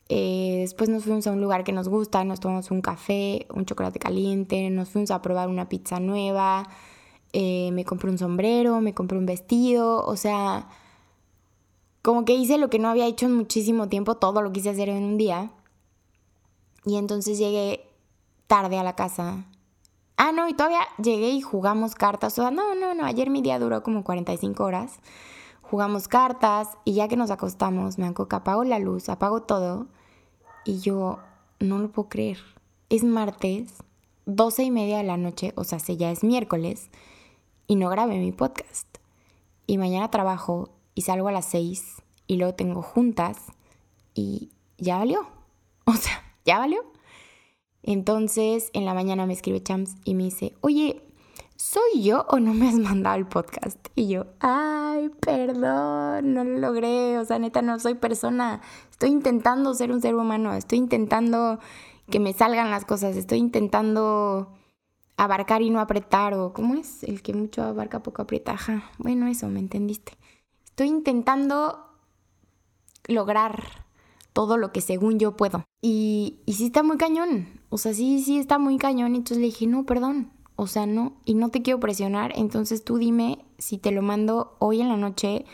[0.09, 3.65] eh, después nos fuimos a un lugar que nos gusta, nos tomamos un café, un
[3.65, 6.67] chocolate caliente, nos fuimos a probar una pizza nueva.
[7.33, 10.67] Eh, me compré un sombrero, me compré un vestido, o sea,
[12.01, 14.89] como que hice lo que no había hecho en muchísimo tiempo, todo lo quise hacer
[14.89, 15.51] en un día.
[16.85, 17.85] Y entonces llegué
[18.47, 19.45] tarde a la casa.
[20.17, 22.37] Ah, no, y todavía llegué y jugamos cartas.
[22.37, 24.99] O sea, no, no, no, ayer mi día duró como 45 horas.
[25.61, 29.87] Jugamos cartas y ya que nos acostamos, me que apago la luz, apago todo.
[30.65, 31.19] Y yo
[31.59, 32.39] no lo puedo creer.
[32.89, 33.75] Es martes,
[34.25, 36.89] 12 y media de la noche, o sea, ya es miércoles
[37.71, 38.85] y no grabé mi podcast.
[39.65, 43.37] Y mañana trabajo y salgo a las 6 y luego tengo juntas
[44.13, 45.25] y ya valió.
[45.85, 46.83] O sea, ya valió.
[47.81, 51.01] Entonces en la mañana me escribe Champs y me dice, oye,
[51.55, 53.79] ¿soy yo o no me has mandado el podcast?
[53.95, 57.17] Y yo, ay, perdón, no lo logré.
[57.19, 58.59] O sea, neta, no soy persona.
[58.91, 60.53] Estoy intentando ser un ser humano.
[60.53, 61.57] Estoy intentando
[62.09, 63.15] que me salgan las cosas.
[63.15, 64.49] Estoy intentando
[65.17, 67.03] abarcar y no apretar, o ¿cómo es?
[67.03, 68.53] El que mucho abarca, poco aprieta.
[68.53, 70.13] Ajá, bueno, eso, ¿me entendiste?
[70.65, 71.85] Estoy intentando
[73.07, 73.85] lograr
[74.33, 75.65] todo lo que según yo puedo.
[75.81, 79.15] Y, y sí está muy cañón, o sea, sí, sí está muy cañón.
[79.15, 82.97] Entonces le dije, no, perdón, o sea, no, y no te quiero presionar, entonces tú
[82.97, 85.45] dime si te lo mando hoy en la noche,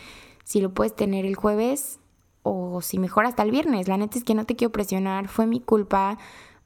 [0.43, 1.99] si lo puedes tener el jueves
[2.43, 3.87] o si mejor hasta el viernes.
[3.87, 6.17] La neta es que no te quiero presionar, fue mi culpa.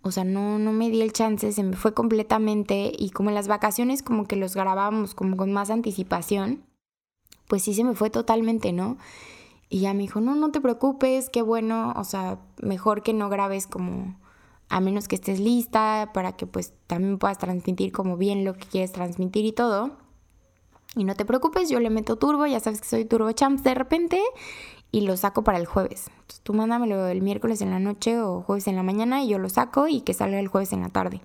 [0.04, 3.36] O sea, no, no me di el chance, se me fue completamente y como en
[3.36, 6.64] las vacaciones como que los grabábamos como con más anticipación,
[7.48, 8.98] pues sí se me fue totalmente, ¿no?
[9.70, 13.30] Y ya me dijo, no, no te preocupes, qué bueno, o sea, mejor que no
[13.30, 14.20] grabes como
[14.70, 18.66] a menos que estés lista para que pues también puedas transmitir como bien lo que
[18.66, 19.92] quieres transmitir y todo.
[20.96, 23.74] Y no te preocupes, yo le meto turbo, ya sabes que soy turbo champs de
[23.76, 24.22] repente
[24.92, 26.08] y lo saco para el jueves.
[26.10, 29.40] Entonces tú mándamelo el miércoles en la noche o jueves en la mañana y yo
[29.40, 31.22] lo saco y que salga el jueves en la tarde.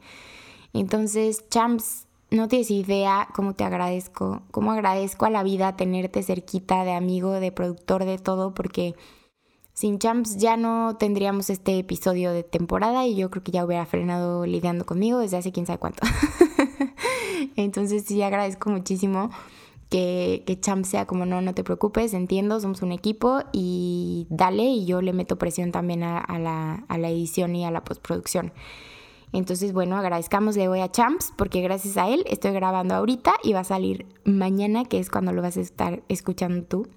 [0.72, 6.85] Entonces, champs, no tienes idea cómo te agradezco, cómo agradezco a la vida tenerte cerquita
[6.85, 8.94] de amigo, de productor, de todo, porque
[9.72, 13.87] sin champs ya no tendríamos este episodio de temporada y yo creo que ya hubiera
[13.87, 16.02] frenado lidiando conmigo desde hace quién sabe cuánto.
[17.57, 19.31] Entonces sí agradezco muchísimo
[19.88, 24.64] que, que Champ sea como no, no te preocupes, entiendo, somos un equipo y dale
[24.64, 28.53] y yo le meto presión también a, la, a la, edición y a la postproducción.
[29.33, 33.61] Entonces, bueno, agradezcamosle voy a Champs porque gracias a él estoy grabando ahorita y va
[33.61, 36.88] a salir mañana, que es cuando lo vas a estar escuchando tú.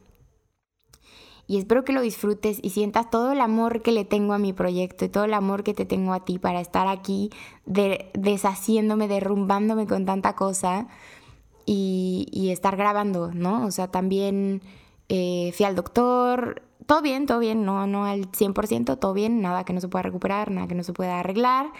[1.47, 4.54] Y espero que lo disfrutes y sientas todo el amor que le tengo a mi
[4.54, 7.32] proyecto y todo el amor que te tengo a ti para estar aquí
[7.65, 10.88] deshaciéndome, derrumbándome con tanta cosa
[11.71, 13.65] y, estar grabando, ¿no?
[13.65, 14.62] O sea, también
[15.08, 19.63] eh, fui al doctor, todo bien, todo bien, no, no al 100%, todo bien, nada
[19.63, 21.71] que no se pueda recuperar, nada que no se pueda arreglar.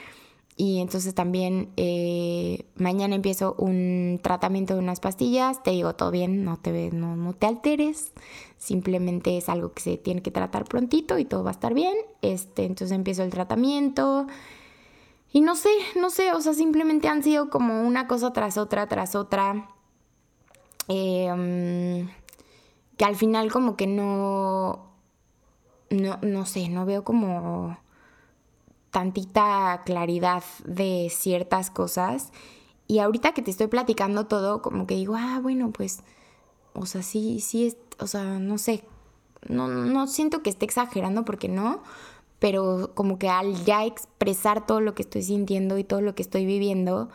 [0.56, 5.64] Y entonces también eh, mañana empiezo un tratamiento de unas pastillas.
[5.64, 8.12] Te digo, todo bien, no te, no, no te alteres.
[8.58, 11.96] Simplemente es algo que se tiene que tratar prontito y todo va a estar bien.
[12.22, 14.28] Este, entonces empiezo el tratamiento.
[15.32, 18.88] Y no sé, no sé, o sea, simplemente han sido como una cosa tras otra,
[18.88, 19.70] tras otra.
[20.90, 22.10] Em,
[22.98, 24.92] que al final como que no,
[25.90, 27.78] no, no sé, no veo como
[28.92, 32.32] tantita claridad de ciertas cosas.
[32.88, 36.00] Y ahorita que te estoy platicando todo, como que digo, ah, bueno, pues,
[36.74, 38.84] o sea, sí, sí, es, o sea, no sé,
[39.48, 41.84] no, no siento que esté exagerando porque no,
[42.40, 46.24] pero como que al ya expresar todo lo que estoy sintiendo y todo lo que
[46.24, 47.10] estoy viviendo,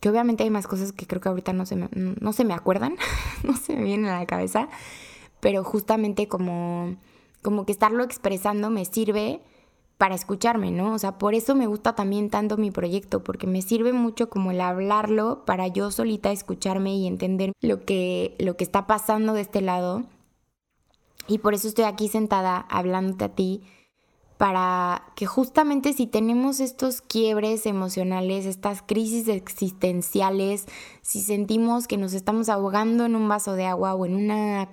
[0.00, 2.54] que obviamente hay más cosas que creo que ahorita no se me, no se me
[2.54, 2.96] acuerdan,
[3.44, 4.68] no se me vienen a la cabeza,
[5.40, 6.96] pero justamente como,
[7.42, 9.40] como que estarlo expresando me sirve
[9.98, 10.94] para escucharme, ¿no?
[10.94, 14.50] O sea, por eso me gusta también tanto mi proyecto, porque me sirve mucho como
[14.50, 19.42] el hablarlo para yo solita escucharme y entender lo que, lo que está pasando de
[19.42, 20.04] este lado.
[21.26, 23.62] Y por eso estoy aquí sentada hablándote a ti
[24.40, 30.64] para que justamente si tenemos estos quiebres emocionales, estas crisis existenciales,
[31.02, 34.70] si sentimos que nos estamos ahogando en un vaso de agua o en una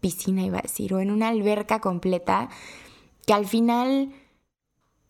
[0.00, 2.48] piscina, iba a decir, o en una alberca completa,
[3.26, 4.12] que al final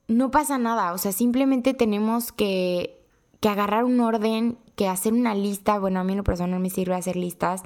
[0.08, 2.98] no pasa nada, o sea, simplemente tenemos que,
[3.40, 6.70] que agarrar un orden, que hacer una lista, bueno, a mí en lo personal me
[6.70, 7.60] sirve hacer listas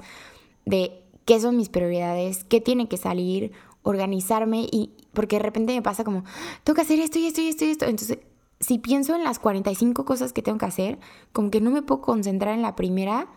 [0.65, 5.81] de qué son mis prioridades, qué tiene que salir, organizarme y porque de repente me
[5.81, 6.23] pasa como,
[6.63, 7.85] tengo que hacer esto y esto y esto y esto.
[7.85, 8.19] Entonces,
[8.59, 10.99] si pienso en las 45 cosas que tengo que hacer,
[11.33, 13.27] como que no me puedo concentrar en la primera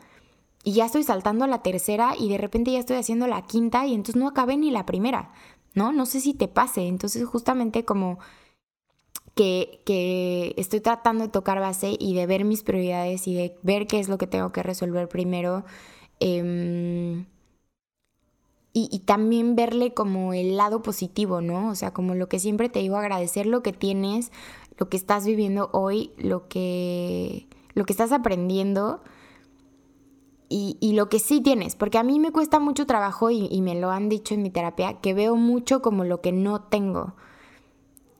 [0.62, 3.86] y ya estoy saltando a la tercera y de repente ya estoy haciendo la quinta
[3.86, 5.32] y entonces no acabé ni la primera,
[5.72, 5.90] ¿no?
[5.90, 6.86] No sé si te pase.
[6.86, 8.18] Entonces, justamente como
[9.34, 13.86] que, que estoy tratando de tocar base y de ver mis prioridades y de ver
[13.86, 15.64] qué es lo que tengo que resolver primero.
[16.20, 17.24] Eh,
[18.72, 21.70] y, también verle como el lado positivo, ¿no?
[21.70, 24.30] O sea, como lo que siempre te digo, agradecer lo que tienes,
[24.78, 29.02] lo que estás viviendo hoy, lo que, lo que estás aprendiendo
[30.48, 33.74] y, lo que sí tienes, porque a mí me cuesta mucho trabajo y, y me
[33.74, 37.14] lo han dicho en mi terapia, que veo mucho como lo que no tengo.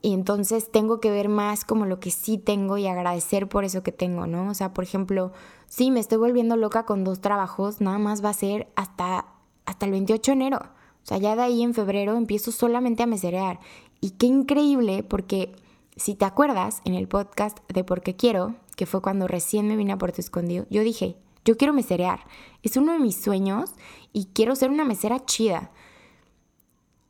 [0.01, 3.83] Y entonces tengo que ver más como lo que sí tengo y agradecer por eso
[3.83, 4.49] que tengo, ¿no?
[4.49, 5.31] O sea, por ejemplo,
[5.67, 9.25] sí, me estoy volviendo loca con dos trabajos, nada más va a ser hasta
[9.65, 10.59] hasta el 28 de enero.
[11.03, 13.59] O sea, ya de ahí en febrero empiezo solamente a meserear.
[13.99, 15.55] Y qué increíble, porque
[15.95, 19.75] si te acuerdas, en el podcast de Por qué quiero, que fue cuando recién me
[19.75, 22.25] vine a Puerto Escondido, yo dije, yo quiero meserear.
[22.63, 23.71] Es uno de mis sueños
[24.13, 25.71] y quiero ser una mesera chida.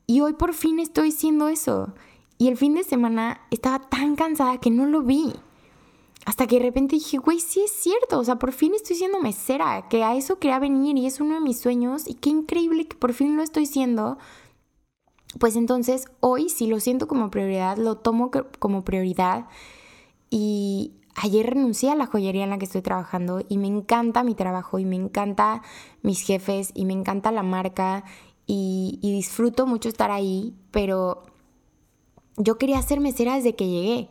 [0.07, 1.93] Y hoy por fin estoy siendo eso.
[2.37, 5.33] Y el fin de semana estaba tan cansada que no lo vi.
[6.25, 9.19] Hasta que de repente dije, güey, sí es cierto, o sea, por fin estoy siendo
[9.19, 12.87] mesera, que a eso quería venir y es uno de mis sueños y qué increíble
[12.87, 14.17] que por fin lo estoy siendo.
[15.39, 18.29] Pues entonces hoy si lo siento como prioridad, lo tomo
[18.59, 19.47] como prioridad
[20.29, 24.35] y ayer renuncié a la joyería en la que estoy trabajando y me encanta mi
[24.35, 25.63] trabajo y me encanta
[26.03, 28.03] mis jefes y me encanta la marca
[28.45, 31.23] y, y disfruto mucho estar ahí, pero
[32.37, 34.09] yo quería ser mesera desde que llegué.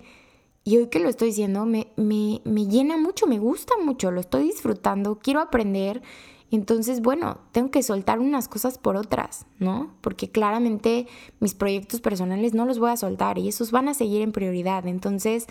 [0.65, 4.21] Y hoy que lo estoy diciendo, me, me, me llena mucho, me gusta mucho, lo
[4.21, 6.03] estoy disfrutando, quiero aprender.
[6.51, 9.95] Entonces, bueno, tengo que soltar unas cosas por otras, ¿no?
[10.01, 11.07] Porque claramente
[11.39, 14.87] mis proyectos personales no los voy a soltar y esos van a seguir en prioridad.
[14.87, 15.47] Entonces,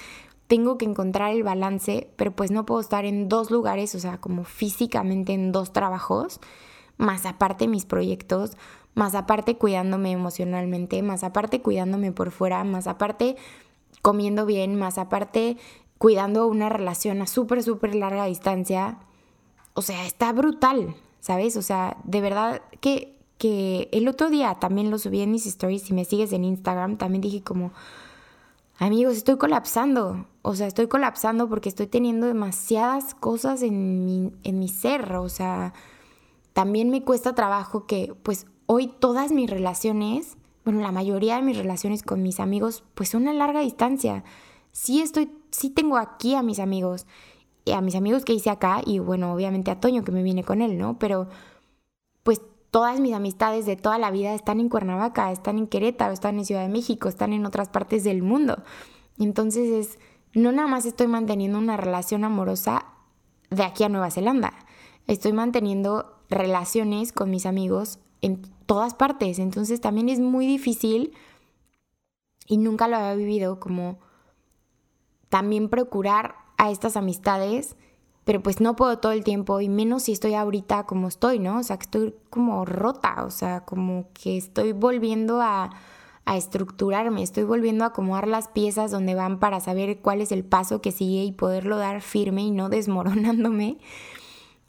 [0.47, 4.17] tengo que encontrar el balance, pero pues no puedo estar en dos lugares, o sea,
[4.17, 6.41] como físicamente en dos trabajos,
[6.97, 8.57] más aparte mis proyectos,
[8.95, 13.37] más aparte cuidándome emocionalmente, más aparte cuidándome por fuera, más aparte
[14.01, 15.57] comiendo bien, más aparte
[15.97, 18.99] cuidando una relación a súper, súper larga distancia.
[19.73, 21.57] O sea, está brutal, ¿sabes?
[21.57, 25.83] O sea, de verdad que, que el otro día también lo subí en mis stories,
[25.83, 27.71] si me sigues en Instagram, también dije como,
[28.79, 30.25] amigos, estoy colapsando.
[30.41, 35.13] O sea, estoy colapsando porque estoy teniendo demasiadas cosas en mi, en mi ser.
[35.15, 35.73] O sea,
[36.53, 40.37] también me cuesta trabajo que pues hoy todas mis relaciones,
[40.69, 44.23] bueno, la mayoría de mis relaciones con mis amigos, pues son a larga distancia.
[44.71, 47.07] Sí estoy, sí tengo aquí a mis amigos,
[47.65, 50.43] y a mis amigos que hice acá, y bueno, obviamente a Toño que me vine
[50.43, 50.99] con él, ¿no?
[50.99, 51.27] Pero
[52.21, 56.37] pues todas mis amistades de toda la vida están en Cuernavaca, están en Querétaro, están
[56.37, 58.61] en Ciudad de México, están en otras partes del mundo.
[59.17, 59.99] Entonces es,
[60.35, 62.85] no nada más estoy manteniendo una relación amorosa
[63.49, 64.53] de aquí a Nueva Zelanda,
[65.07, 69.39] estoy manteniendo relaciones con mis amigos en todas partes.
[69.39, 71.13] Entonces también es muy difícil
[72.47, 73.99] y nunca lo había vivido como
[75.29, 77.75] también procurar a estas amistades,
[78.25, 81.59] pero pues no puedo todo el tiempo y menos si estoy ahorita como estoy, ¿no?
[81.59, 85.69] O sea, que estoy como rota, o sea, como que estoy volviendo a,
[86.25, 90.43] a estructurarme, estoy volviendo a acomodar las piezas donde van para saber cuál es el
[90.43, 93.77] paso que sigue y poderlo dar firme y no desmoronándome.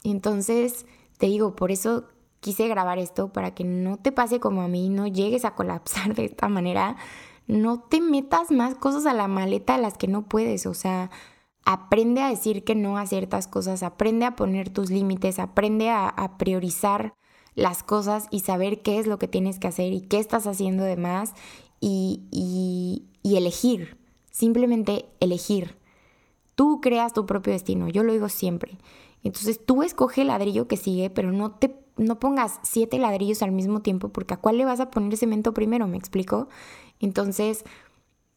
[0.03, 0.85] Entonces,
[1.17, 2.05] te digo, por eso
[2.41, 6.13] quise grabar esto para que no te pase como a mí, no llegues a colapsar
[6.15, 6.97] de esta manera,
[7.47, 11.09] no te metas más cosas a la maleta de las que no puedes, o sea,
[11.63, 16.35] aprende a decir que no a ciertas cosas, aprende a poner tus límites, aprende a,
[16.37, 17.13] priorizar
[17.53, 20.83] las cosas y saber qué es lo que tienes que hacer y qué estás haciendo
[20.83, 21.33] de más
[21.79, 23.97] y, y elegir,
[24.31, 25.77] simplemente elegir.
[26.55, 28.77] Tú creas tu propio destino, yo lo digo siempre.
[29.23, 33.51] Entonces tú escoge el ladrillo que sigue, pero no te no pongas siete ladrillos al
[33.51, 36.47] mismo tiempo porque a cuál le vas a poner cemento primero, ¿me explico?
[36.99, 37.63] Entonces,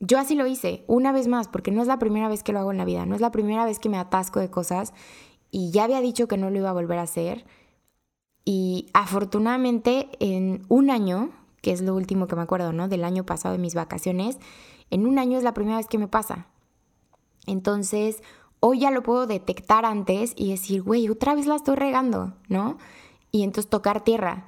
[0.01, 2.59] yo así lo hice, una vez más, porque no es la primera vez que lo
[2.59, 4.93] hago en la vida, no es la primera vez que me atasco de cosas
[5.51, 7.47] y ya había dicho que no lo iba a volver a hacer.
[8.45, 11.31] Y afortunadamente en un año,
[11.63, 12.89] que es lo último que me acuerdo, ¿no?
[12.89, 14.39] Del año pasado de mis vacaciones,
[14.91, 16.49] en un año es la primera vez que me pasa.
[17.47, 18.23] Entonces,
[18.61, 22.79] hoy ya lo puedo detectar antes y decir, güey, otra vez la estoy regando, ¿no?
[23.35, 24.45] Y entonces tocar tierra.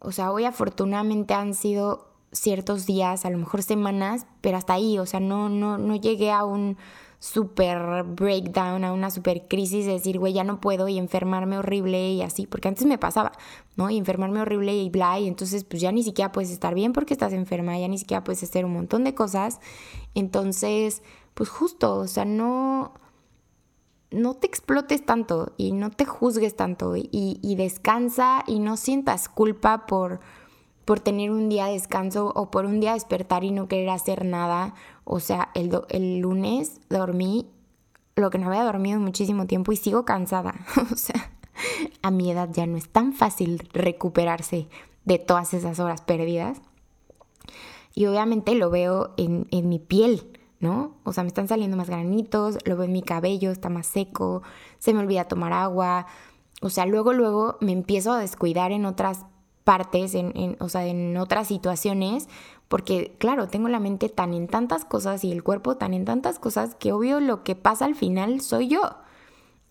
[0.00, 4.98] O sea, hoy afortunadamente han sido ciertos días, a lo mejor semanas, pero hasta ahí,
[4.98, 6.76] o sea, no, no, no llegué a un
[7.20, 12.10] super breakdown, a una super crisis de decir, güey, ya no puedo y enfermarme horrible
[12.10, 13.30] y así, porque antes me pasaba,
[13.76, 13.90] ¿no?
[13.90, 17.14] Y enfermarme horrible y bla, y entonces pues ya ni siquiera puedes estar bien porque
[17.14, 19.60] estás enferma, ya ni siquiera puedes hacer un montón de cosas.
[20.14, 22.92] Entonces, pues justo, o sea, no
[24.10, 29.86] no te explotes tanto y no te juzgues tanto y, descansa y no sientas culpa
[29.86, 30.20] por,
[30.84, 34.24] por tener un día de descanso o por un día despertar y no querer hacer
[34.24, 34.74] nada.
[35.04, 37.46] O sea, el, el lunes dormí
[38.16, 40.54] lo que no había dormido muchísimo tiempo y sigo cansada.
[40.92, 41.30] o sea,
[42.02, 44.68] a mi edad ya no es tan fácil recuperarse
[45.04, 46.60] de todas esas horas perdidas.
[47.94, 50.35] Y obviamente lo veo en, en mi piel.
[50.60, 50.92] ¿No?
[51.04, 54.42] O sea, me están saliendo más granitos, lo veo en mi cabello, está más seco,
[54.78, 56.06] se me olvida tomar agua.
[56.62, 59.26] O sea, luego, luego me empiezo a descuidar en otras
[59.64, 62.28] partes, en, o sea, en otras situaciones,
[62.68, 66.38] porque claro, tengo la mente tan en tantas cosas y el cuerpo tan en tantas
[66.38, 68.80] cosas que obvio lo que pasa al final soy yo.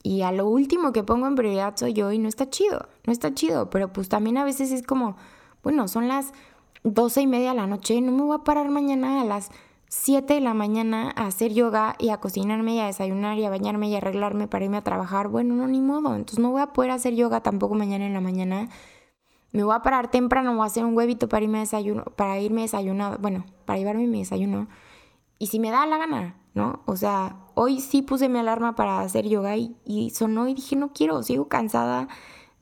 [0.03, 3.13] Y a lo último que pongo en prioridad soy yo y no está chido, no
[3.13, 5.15] está chido, pero pues también a veces es como,
[5.63, 6.33] bueno, son las
[6.83, 9.49] doce y media de la noche, no me voy a parar mañana a las
[9.87, 13.49] 7 de la mañana a hacer yoga y a cocinarme y a desayunar y a
[13.49, 16.15] bañarme y arreglarme para irme a trabajar, bueno, no, ni modo.
[16.15, 18.69] Entonces no voy a poder hacer yoga tampoco mañana en la mañana.
[19.51, 22.39] Me voy a parar temprano, voy a hacer un huevito para irme a desayuno, para
[22.39, 24.67] irme desayunado, bueno, para llevarme mi desayuno.
[25.39, 26.81] Y si me da la gana, ¿no?
[26.85, 30.75] O sea, hoy sí puse mi alarma para hacer yoga y, y sonó y dije,
[30.75, 32.07] no quiero, sigo cansada,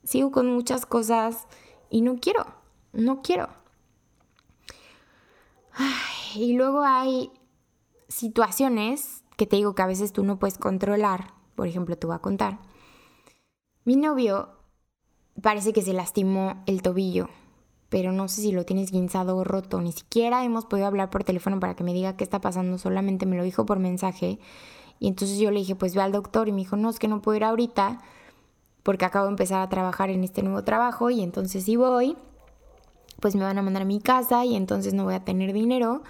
[0.04, 1.48] sigo con muchas cosas
[1.90, 2.46] y no quiero,
[2.92, 3.50] no quiero.
[5.74, 7.32] Ay, y luego hay
[8.08, 11.34] situaciones que te digo que a veces tú no puedes controlar.
[11.56, 12.60] Por ejemplo, te voy a contar.
[13.86, 14.50] Mi novio
[15.42, 17.30] parece que se lastimó el tobillo,
[17.90, 19.82] pero no sé si lo tienes guinzado o roto.
[19.82, 23.26] Ni siquiera hemos podido hablar por teléfono para que me diga qué está pasando, solamente
[23.26, 24.40] me lo dijo por mensaje.
[25.00, 27.08] Y entonces yo le dije, pues ve al doctor y me dijo, no, es que
[27.08, 28.00] no puedo ir ahorita
[28.84, 32.18] porque acabo de empezar a trabajar en este nuevo trabajo y entonces si voy,
[33.24, 36.04] pues me van a mandar a mi casa y entonces no voy a tener dinero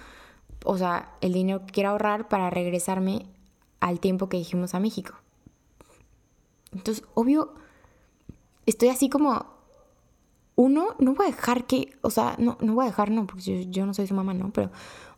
[0.64, 3.26] o sea, el dinero que quiero ahorrar para regresarme
[3.80, 5.14] al tiempo que dijimos a México.
[6.72, 7.52] Entonces, obvio,
[8.66, 9.46] estoy así como,
[10.56, 13.66] uno, no voy a dejar que, o sea, no, no voy a dejar, no, porque
[13.70, 14.52] yo, no soy su mamá, ¿no?
[14.52, 14.70] Pero,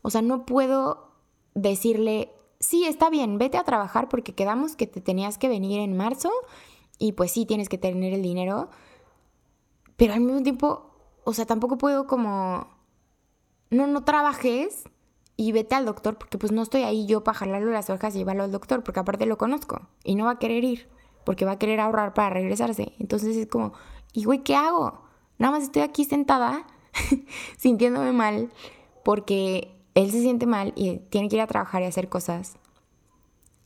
[0.03, 1.13] o sea, no puedo
[1.55, 5.97] decirle, sí, está bien, vete a trabajar porque quedamos que te tenías que venir en
[5.97, 6.31] marzo
[6.99, 8.69] y pues sí, tienes que tener el dinero,
[9.97, 10.91] pero al mismo tiempo,
[11.27, 12.69] o sea, tampoco puedo como,
[13.71, 14.85] no, no trabajes
[15.37, 18.19] y vete al doctor porque pues no estoy ahí yo para jalarlo las orejas y
[18.19, 20.89] llevarlo al doctor porque aparte lo conozco y no va a querer ir
[21.25, 22.93] porque va a querer ahorrar para regresarse.
[23.01, 23.73] Entonces es como,
[24.13, 25.03] ¿y güey qué hago?
[25.39, 26.65] Nada más estoy aquí sentada
[27.59, 28.53] sintiéndome mal
[29.05, 32.55] porque él se siente mal y tiene que ir a trabajar y hacer cosas.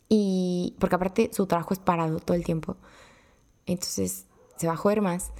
[0.09, 2.79] Y porque aparte su trabajo es parado todo el tiempo.
[3.67, 4.25] Entonces
[4.57, 5.31] se va a joder más.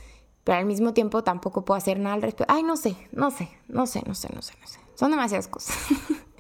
[0.51, 2.53] Pero al mismo tiempo tampoco puedo hacer nada al respecto.
[2.53, 4.81] Ay, no sé, no sé, no sé, no sé, no sé, no sé.
[4.97, 5.77] Son demasiadas cosas.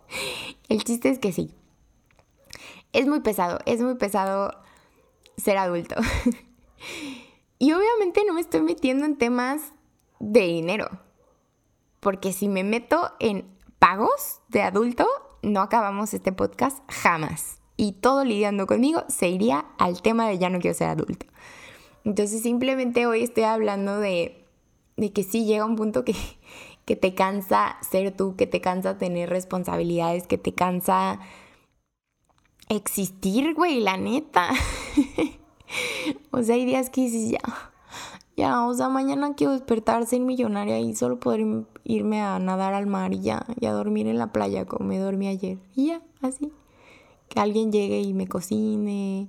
[0.69, 1.55] el chiste es que sí.
[2.93, 4.51] Es muy pesado, es muy pesado
[5.37, 5.95] ser adulto.
[7.61, 9.75] y obviamente no me estoy metiendo en temas
[10.19, 10.89] de dinero.
[12.01, 13.49] Porque si me meto en
[13.79, 15.07] pagos de adulto,
[15.43, 17.61] no acabamos este podcast jamás.
[17.77, 21.27] Y todo lidiando conmigo se iría al tema de ya no quiero ser adulto.
[22.11, 24.45] Entonces simplemente hoy estoy hablando de,
[24.97, 26.17] de que sí llega un punto que,
[26.85, 31.21] que te cansa ser tú, que te cansa tener responsabilidades, que te cansa
[32.69, 34.51] existir, güey, la neta.
[36.33, 37.39] o sea, hay días que dices, ya,
[38.37, 41.47] ya, o sea, mañana quiero despertar, ser millonaria y solo poder
[41.85, 44.99] irme a nadar al mar y ya, y a dormir en la playa como me
[44.99, 45.59] dormí ayer.
[45.77, 46.51] Y ya, así.
[47.29, 49.29] Que alguien llegue y me cocine,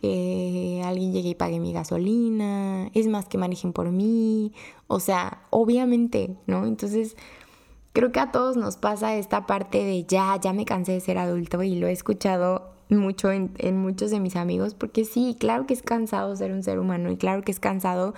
[0.00, 4.52] que alguien llegue y pague mi gasolina, es más que manejen por mí,
[4.86, 6.66] o sea, obviamente, ¿no?
[6.66, 7.16] Entonces,
[7.92, 11.18] creo que a todos nos pasa esta parte de ya, ya me cansé de ser
[11.18, 15.66] adulto y lo he escuchado mucho en, en muchos de mis amigos, porque sí, claro
[15.66, 18.14] que es cansado ser un ser humano y claro que es cansado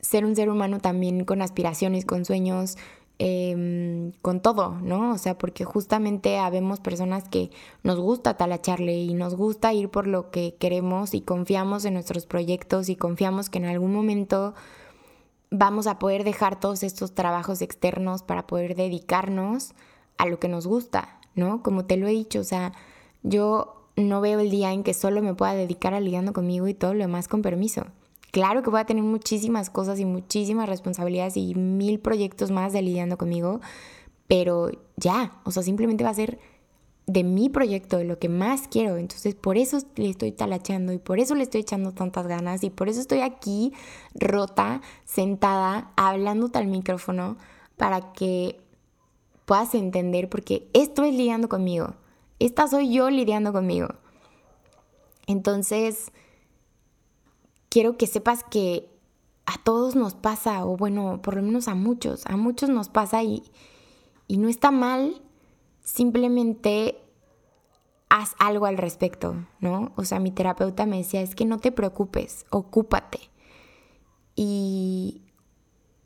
[0.00, 2.76] ser un ser humano también con aspiraciones, con sueños,
[3.18, 5.12] em, con todo, ¿no?
[5.12, 7.50] O sea, porque justamente habemos personas que
[7.82, 12.26] nos gusta talacharle y nos gusta ir por lo que queremos y confiamos en nuestros
[12.26, 14.54] proyectos y confiamos que en algún momento
[15.50, 19.74] vamos a poder dejar todos estos trabajos externos para poder dedicarnos
[20.16, 21.62] a lo que nos gusta, ¿no?
[21.62, 22.72] Como te lo he dicho, o sea,
[23.22, 26.74] yo no veo el día en que solo me pueda dedicar a lidiando conmigo y
[26.74, 27.86] todo lo demás con permiso.
[28.30, 32.82] Claro que voy a tener muchísimas cosas y muchísimas responsabilidades y mil proyectos más de
[32.82, 33.60] lidiando conmigo,
[34.26, 36.38] pero ya, o sea, simplemente va a ser
[37.06, 38.98] de mi proyecto, de lo que más quiero.
[38.98, 42.70] Entonces, por eso le estoy talacheando y por eso le estoy echando tantas ganas y
[42.70, 43.72] por eso estoy aquí
[44.14, 47.38] rota, sentada, hablándote al micrófono
[47.78, 48.60] para que
[49.46, 51.94] puedas entender, porque esto es lidiando conmigo.
[52.38, 53.88] Esta soy yo lidiando conmigo.
[55.26, 56.12] Entonces,
[57.68, 58.90] quiero que sepas que
[59.46, 63.22] a todos nos pasa, o bueno, por lo menos a muchos, a muchos nos pasa
[63.22, 63.42] y,
[64.26, 65.22] y no está mal,
[65.82, 66.98] simplemente
[68.10, 69.92] haz algo al respecto, ¿no?
[69.96, 73.20] O sea, mi terapeuta me decía, es que no te preocupes, ocúpate.
[74.34, 75.22] Y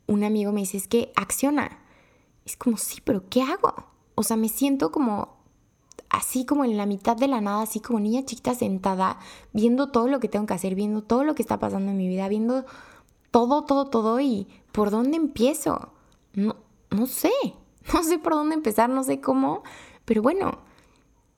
[0.07, 1.79] un amigo me dice, es que acciona.
[2.45, 3.73] Es como, sí, pero ¿qué hago?
[4.15, 5.32] O sea, me siento como
[6.13, 9.17] así como en la mitad de la nada, así como niña chiquita sentada,
[9.51, 12.07] viendo todo lo que tengo que hacer, viendo todo lo que está pasando en mi
[12.07, 12.65] vida, viendo
[13.31, 15.89] todo, todo, todo y por dónde empiezo.
[16.35, 16.55] No,
[16.91, 17.31] no sé,
[17.93, 19.63] no sé por dónde empezar, no sé cómo,
[20.05, 20.59] pero bueno,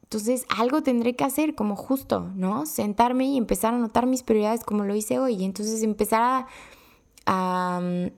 [0.03, 2.65] entonces algo tendré que hacer como justo, ¿no?
[2.65, 6.47] Sentarme y empezar a notar mis prioridades como lo hice hoy y entonces empezar a,
[7.25, 8.11] a mm,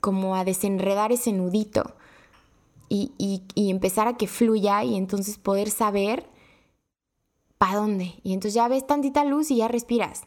[0.00, 1.94] como a desenredar ese nudito
[2.90, 6.28] y, empezar a que fluya y entonces poder saber
[7.56, 8.14] para dónde.
[8.24, 10.22] Y entonces ya ves tantita luz y ya respiras.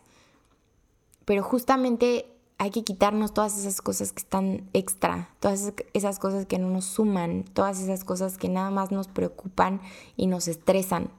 [1.25, 2.25] Pero justamente
[2.57, 6.85] hay que quitarnos todas esas cosas que están extra, todas esas cosas que no nos
[6.85, 9.81] suman, todas esas cosas que nada más nos preocupan
[10.15, 11.09] y nos estresan.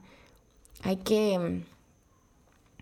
[0.81, 1.63] Hay que,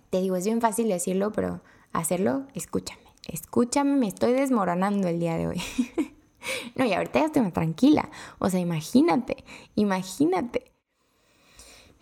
[0.10, 1.62] te digo, es bien fácil decirlo, pero
[1.92, 5.62] hacerlo, escúchame, escúchame, me estoy desmoronando el día de hoy.
[6.76, 8.10] No, y ahorita ya estoy más tranquila.
[8.40, 9.44] O sea, imagínate,
[9.76, 10.72] imagínate.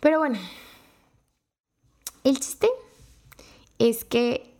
[0.00, 0.38] Pero bueno,
[2.24, 2.68] el chiste
[3.78, 4.52] es que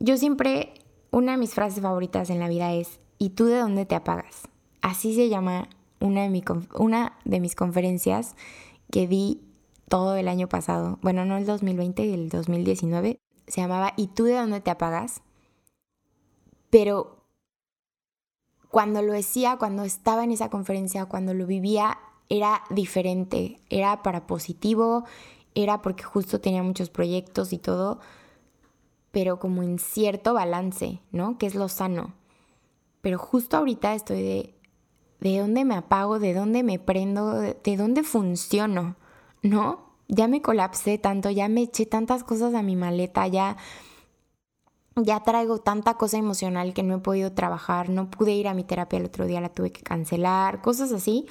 [0.00, 0.74] yo siempre,
[1.10, 4.48] una de mis frases favoritas en la vida es, ¿y tú de dónde te apagas?
[4.80, 5.68] Así se llama
[6.00, 6.42] una de, mi,
[6.74, 8.34] una de mis conferencias
[8.90, 9.40] que di
[9.88, 10.98] todo el año pasado.
[11.02, 13.20] Bueno, no el 2020, el 2019.
[13.46, 15.22] Se llamaba ¿Y tú de dónde te apagas?
[16.70, 17.21] Pero
[18.72, 21.98] cuando lo decía, cuando estaba en esa conferencia, cuando lo vivía,
[22.28, 25.04] era diferente, era para positivo,
[25.54, 28.00] era porque justo tenía muchos proyectos y todo,
[29.12, 31.38] pero como en cierto balance, ¿no?
[31.38, 32.14] Que es lo sano.
[33.02, 34.54] Pero justo ahorita estoy de,
[35.20, 36.18] ¿de dónde me apago?
[36.18, 37.32] ¿De dónde me prendo?
[37.40, 38.96] ¿De dónde funciono?
[39.42, 39.92] ¿No?
[40.12, 43.56] ya me colapsé tanto, ya me eché tantas cosas a mi maleta, ya
[44.96, 48.64] ya traigo tanta cosa emocional que no he podido trabajar, no pude ir a mi
[48.64, 51.26] terapia el otro día, la tuve que cancelar, cosas así,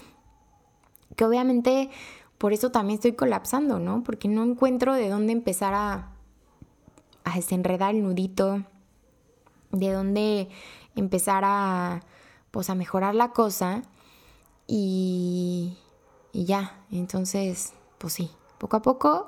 [1.16, 1.89] que obviamente
[2.38, 4.03] por eso también estoy colapsando, ¿no?
[4.03, 6.09] Porque no encuentro de dónde empezar a,
[7.24, 8.64] a desenredar el nudito,
[9.72, 10.49] de dónde
[10.95, 12.01] empezar a,
[12.49, 13.84] pues a mejorar la cosa
[14.66, 15.78] y,
[16.34, 19.28] y ya, entonces, pues sí, poco a poco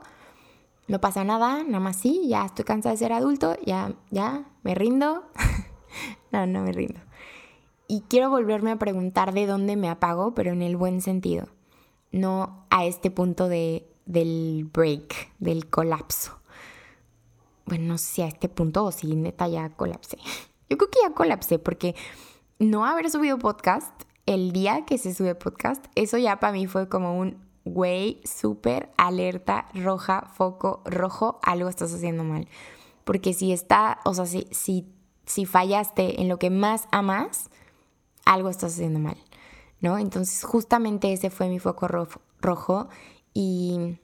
[0.88, 4.76] no pasa nada, nada más sí, ya estoy cansada de ser adulto, ya, ya, me
[4.76, 5.24] rindo.
[6.32, 7.00] no, no me rindo.
[7.88, 11.48] Y quiero volverme a preguntar de dónde me apago, pero en el buen sentido.
[12.12, 16.40] No a este punto de, del break, del colapso.
[17.66, 20.18] Bueno, no sé si a este punto o si neta ya colapsé.
[20.70, 21.96] Yo creo que ya colapsé porque
[22.60, 23.94] no haber subido podcast
[24.26, 28.92] el día que se sube podcast, eso ya para mí fue como un güey, súper
[28.98, 32.48] alerta, roja, foco, rojo, algo estás haciendo mal.
[33.04, 34.88] Porque si está, o sea, si, si,
[35.26, 37.50] si fallaste en lo que más amas,
[38.26, 39.18] algo estás haciendo mal,
[39.82, 39.98] ¿no?
[39.98, 41.88] Entonces justamente ese fue mi foco
[42.40, 42.88] rojo
[43.34, 44.00] y,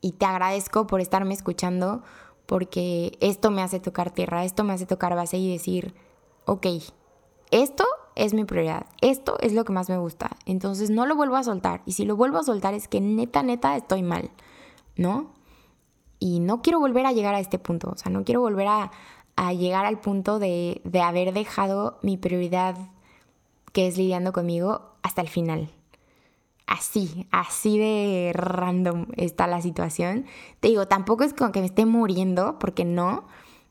[0.00, 2.02] y te agradezco por estarme escuchando
[2.46, 5.94] porque esto me hace tocar tierra, esto me hace tocar base y decir,
[6.44, 6.66] ok,
[7.50, 7.84] esto
[8.16, 11.44] es mi prioridad, esto es lo que más me gusta, entonces no lo vuelvo a
[11.44, 14.30] soltar y si lo vuelvo a soltar es que neta, neta estoy mal,
[14.96, 15.32] ¿no?
[16.18, 18.90] Y no quiero volver a llegar a este punto, o sea, no quiero volver a,
[19.52, 22.76] llegar al punto de, de haber dejado mi prioridad
[23.72, 25.70] que es lidiando conmigo hasta el final.
[26.66, 30.24] Así, así de random está la situación.
[30.60, 33.24] Te digo, tampoco es como que me esté muriendo, porque no,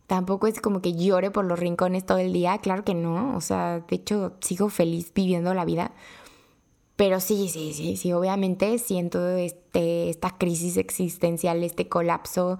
[0.07, 3.41] Tampoco es como que llore por los rincones todo el día, claro que no, o
[3.41, 5.93] sea, de hecho sigo feliz viviendo la vida.
[6.95, 12.59] Pero sí, sí, sí, sí, obviamente siento este, esta crisis existencial, este colapso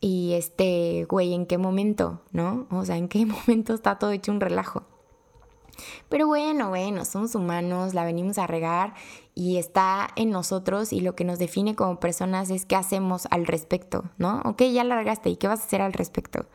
[0.00, 2.22] y este, güey, ¿en qué momento?
[2.32, 2.66] ¿No?
[2.70, 4.84] O sea, ¿en qué momento está todo hecho un relajo?
[6.08, 8.94] Pero bueno, bueno, somos humanos, la venimos a regar
[9.34, 13.46] y está en nosotros y lo que nos define como personas es qué hacemos al
[13.46, 14.42] respecto, ¿no?
[14.44, 16.46] Ok, ya la regaste y qué vas a hacer al respecto.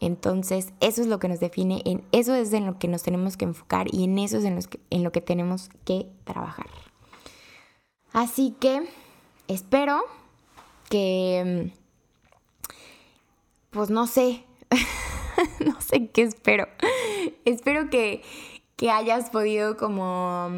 [0.00, 3.36] Entonces, eso es lo que nos define, en eso es en lo que nos tenemos
[3.36, 4.58] que enfocar y en eso es en,
[4.90, 6.66] en lo que tenemos que trabajar.
[8.12, 8.82] Así que
[9.48, 10.02] espero
[10.88, 11.72] que,
[13.70, 14.44] pues no sé,
[15.64, 16.68] no sé qué espero.
[17.44, 18.22] espero que,
[18.76, 20.50] que hayas podido como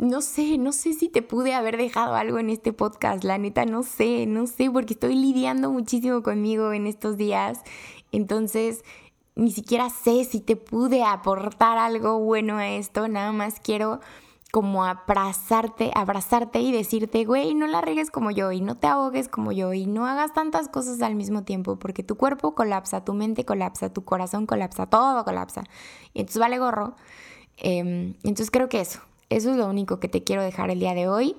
[0.00, 3.66] no sé, no sé si te pude haber dejado algo en este podcast, la neta,
[3.66, 7.60] no sé, no sé, porque estoy lidiando muchísimo conmigo en estos días,
[8.10, 8.82] entonces
[9.34, 14.00] ni siquiera sé si te pude aportar algo bueno a esto, nada más quiero
[14.50, 19.28] como abrazarte, abrazarte y decirte, güey, no la regues como yo y no te ahogues
[19.28, 23.14] como yo y no hagas tantas cosas al mismo tiempo porque tu cuerpo colapsa, tu
[23.14, 25.62] mente colapsa, tu corazón colapsa, todo colapsa.
[26.14, 26.96] Y entonces vale gorro.
[27.58, 30.94] Em, entonces creo que eso, eso es lo único que te quiero dejar el día
[30.94, 31.36] de hoy.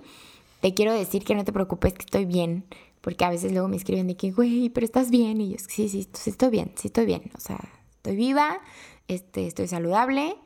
[0.61, 2.65] Te quiero decir que no te preocupes, que estoy bien.
[3.01, 5.41] Porque a veces luego me escriben de que, güey, pero estás bien.
[5.41, 7.31] Y yo, sí, sí, sí, estoy bien, sí estoy bien.
[7.35, 7.59] O sea,
[7.95, 8.59] estoy viva,
[9.07, 10.37] este, estoy saludable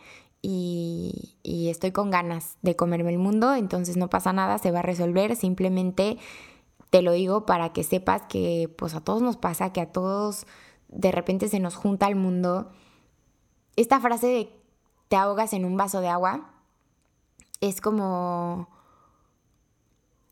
[0.48, 3.56] y, estoy con ganas de comerme el mundo.
[3.56, 5.36] Entonces no pasa nada, se va a resolver.
[5.36, 6.18] Simplemente
[6.89, 10.46] te lo digo para que sepas que pues a todos nos pasa, que a todos
[10.88, 12.70] de repente se nos junta el mundo.
[13.76, 14.50] Esta frase de
[15.08, 16.52] te ahogas en un vaso de agua
[17.62, 18.70] es como...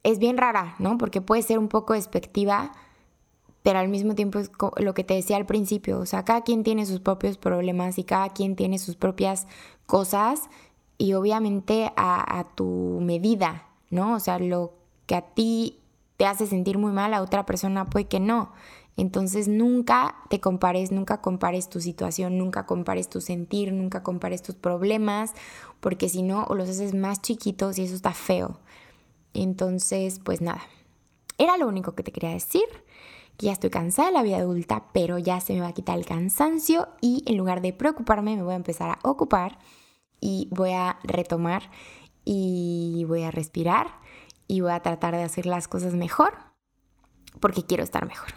[0.03, 0.97] Es bien rara, ¿no?
[0.97, 2.73] Porque puede ser un poco despectiva,
[3.63, 6.63] pero al mismo tiempo es lo que te decía al principio, o sea, cada quien
[6.63, 9.47] tiene sus propios problemas y cada quien tiene sus propias
[9.85, 10.49] cosas
[10.97, 14.15] y obviamente a, a tu medida, ¿no?
[14.15, 14.73] O sea, lo
[15.05, 15.79] que a ti
[16.17, 18.51] te hace sentir muy mal, a otra persona puede que no.
[18.95, 24.55] Entonces nunca te compares, nunca compares tu situación, nunca compares tu sentir, nunca compares tus
[24.55, 25.31] problemas,
[25.79, 28.59] porque si no, o los haces más chiquitos y eso está feo.
[29.33, 30.61] Entonces, pues nada,
[31.39, 32.65] era lo único que te quería decir,
[33.37, 35.97] que ya estoy cansada de la vida adulta, pero ya se me va a quitar
[35.97, 39.57] el cansancio y en lugar de preocuparme me voy a empezar a ocupar
[40.19, 41.69] y voy a retomar
[42.25, 43.87] y voy a respirar
[44.47, 46.33] y voy a tratar de hacer las cosas mejor
[47.39, 48.29] porque quiero estar mejor.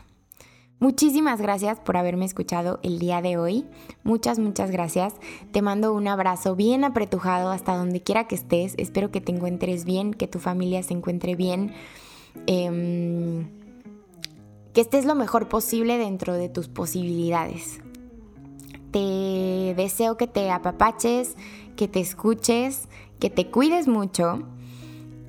[0.79, 3.65] Muchísimas gracias por haberme escuchado el día de hoy.
[4.05, 5.15] Muchas, muchas gracias.
[5.51, 8.75] Te mando un abrazo bien apretujado hasta donde quiera que estés.
[8.77, 11.73] Espero que te encuentres bien, que tu familia se encuentre bien.
[12.47, 13.49] Em,
[14.77, 17.81] que estés lo mejor posible dentro de tus posibilidades.
[18.91, 21.35] Te deseo que te apapaches,
[21.77, 22.87] que te escuches,
[23.19, 24.43] que te cuides mucho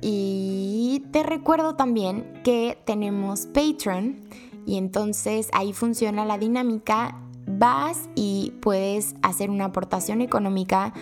[0.02, 4.20] y te recuerdo también que tenemos Patreon
[4.66, 7.18] y entonces ahí funciona la dinámica.
[7.46, 10.92] Vas y puedes hacer una aportación económica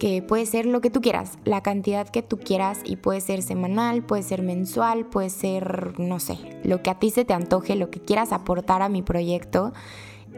[0.00, 3.42] que puede ser lo que tú quieras, la cantidad que tú quieras y puede ser
[3.42, 7.76] semanal, puede ser mensual, puede ser, no sé, lo que a ti se te antoje,
[7.76, 9.74] lo que quieras aportar a mi proyecto.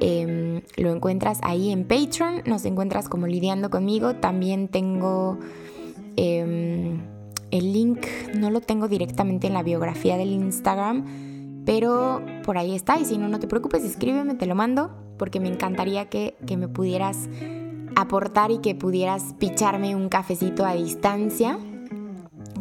[0.00, 4.16] Em, lo encuentras ahí en Patreon, nos encuentras como lidiando conmigo.
[4.16, 5.38] También tengo
[6.16, 7.00] em,
[7.52, 8.04] el link,
[8.34, 12.98] no lo tengo directamente en la biografía del Instagram, pero por ahí está.
[12.98, 16.56] Y si no, no te preocupes, escríbeme, te lo mando, porque me encantaría que, que
[16.56, 17.28] me pudieras
[18.02, 21.58] aportar y que pudieras picharme un cafecito a distancia,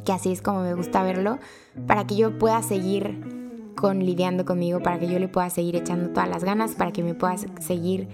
[0.06, 1.40] que así es como me gusta verlo,
[1.88, 3.20] para que yo pueda seguir
[3.76, 7.04] con lidiando conmigo, para que yo le pueda seguir echando todas las ganas, para que
[7.04, 8.08] me puedas seguir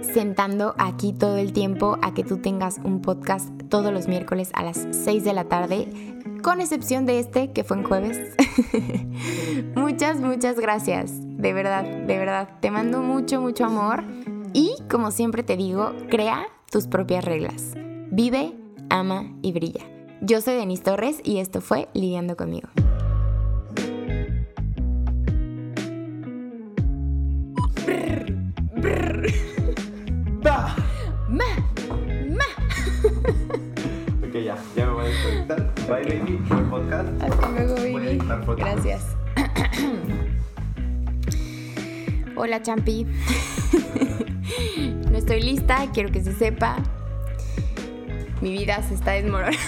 [0.00, 4.64] sentando aquí todo el tiempo a que tú tengas un podcast todos los miércoles a
[4.64, 5.88] las 6 de la tarde,
[6.42, 8.18] con excepción de este que fue en jueves.
[9.76, 12.48] muchas, muchas gracias, de verdad, de verdad.
[12.60, 14.04] Te mando mucho, mucho amor
[14.52, 17.74] y como siempre te digo, crea tus propias reglas.
[18.10, 18.52] Vive,
[18.90, 19.84] ama y brilla.
[20.20, 22.68] Yo soy Denise Torres y esto fue Lidiando conmigo.
[31.28, 31.44] Ma.
[32.28, 32.44] Ma.
[34.26, 35.74] ok, ya, ya me voy a desconectar.
[35.86, 36.36] Bye, baby.
[36.48, 37.22] Buen podcast.
[37.22, 38.18] Hasta luego, baby.
[38.56, 39.16] Gracias.
[42.40, 43.04] Hola, Champi.
[45.10, 46.76] no estoy lista, quiero que se sepa.
[48.40, 49.58] Mi vida se está desmoronando.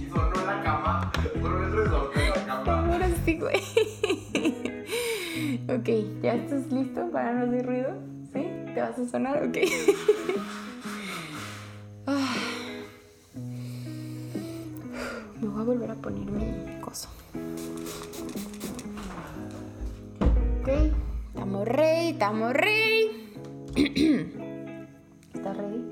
[0.00, 1.12] y sonó la cama.
[1.34, 2.10] Sonó el la
[2.46, 2.94] cama.
[2.94, 3.56] Ahora sí, güey.
[5.68, 5.88] ok,
[6.22, 7.92] ¿ya estás listo para no hacer ruido?
[8.32, 8.48] ¿Sí?
[8.72, 9.44] ¿Te vas a sonar?
[9.44, 9.58] Ok.
[12.08, 12.36] Ah.
[15.40, 17.08] Me voy a volver a poner mi coso.
[21.66, 23.10] Estamos ready, estamos ready.
[25.34, 25.84] ¿Estás ready?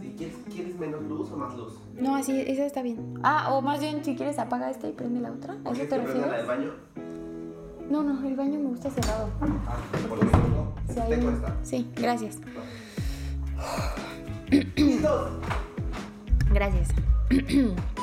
[0.00, 1.74] Sí, ¿quieres, ¿quieres menos luz o más luz?
[2.00, 3.14] No, así, esa está bien.
[3.22, 5.54] Ah, o más bien, si quieres, apaga esta y prende la otra.
[5.64, 6.30] ¿A eso te ¿Quieres que prenda refieres?
[6.30, 6.70] la del baño?
[7.90, 9.28] No, no, el baño me gusta cerrado.
[9.40, 9.76] Ah,
[10.08, 10.74] por lo mismo.
[10.88, 11.42] Sí, ahí-.
[11.62, 12.38] Sí, gracias.
[14.76, 15.30] ¡Listos!
[16.52, 16.88] Gracias.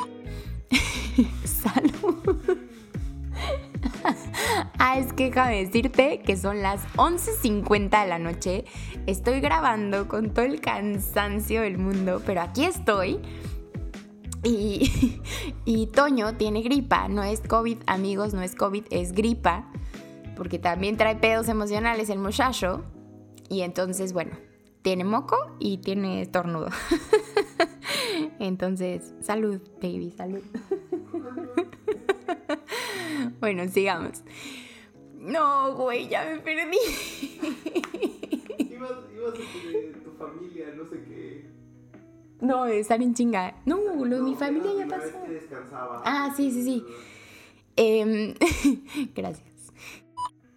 [4.97, 8.65] es que déjame decirte que son las 11.50 de la noche.
[9.07, 13.19] Estoy grabando con todo el cansancio del mundo, pero aquí estoy.
[14.43, 15.21] Y,
[15.65, 19.69] y Toño tiene gripa, no es COVID, amigos, no es COVID, es gripa,
[20.37, 22.83] porque también trae pedos emocionales el muchacho.
[23.49, 24.37] Y entonces, bueno,
[24.81, 26.69] tiene moco y tiene estornudo.
[28.39, 30.41] Entonces, salud, baby, salud.
[33.39, 34.23] bueno, sigamos.
[35.25, 36.77] No, güey, ya me perdí.
[38.59, 39.37] Ibas, ibas a
[40.03, 41.49] tu, familia, no sé qué.
[42.41, 43.59] No, estar en chinga.
[43.65, 45.01] No, lo de mi familia ya pasó.
[45.01, 46.03] vez que descansaba.
[46.05, 46.85] Ah, sí, sí, sí.
[47.75, 48.35] Em,
[49.15, 49.71] gracias.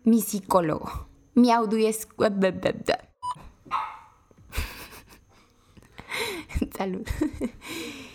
[0.04, 1.08] Mi psicólogo.
[1.34, 2.06] Mi audio es...
[6.76, 7.08] Salud.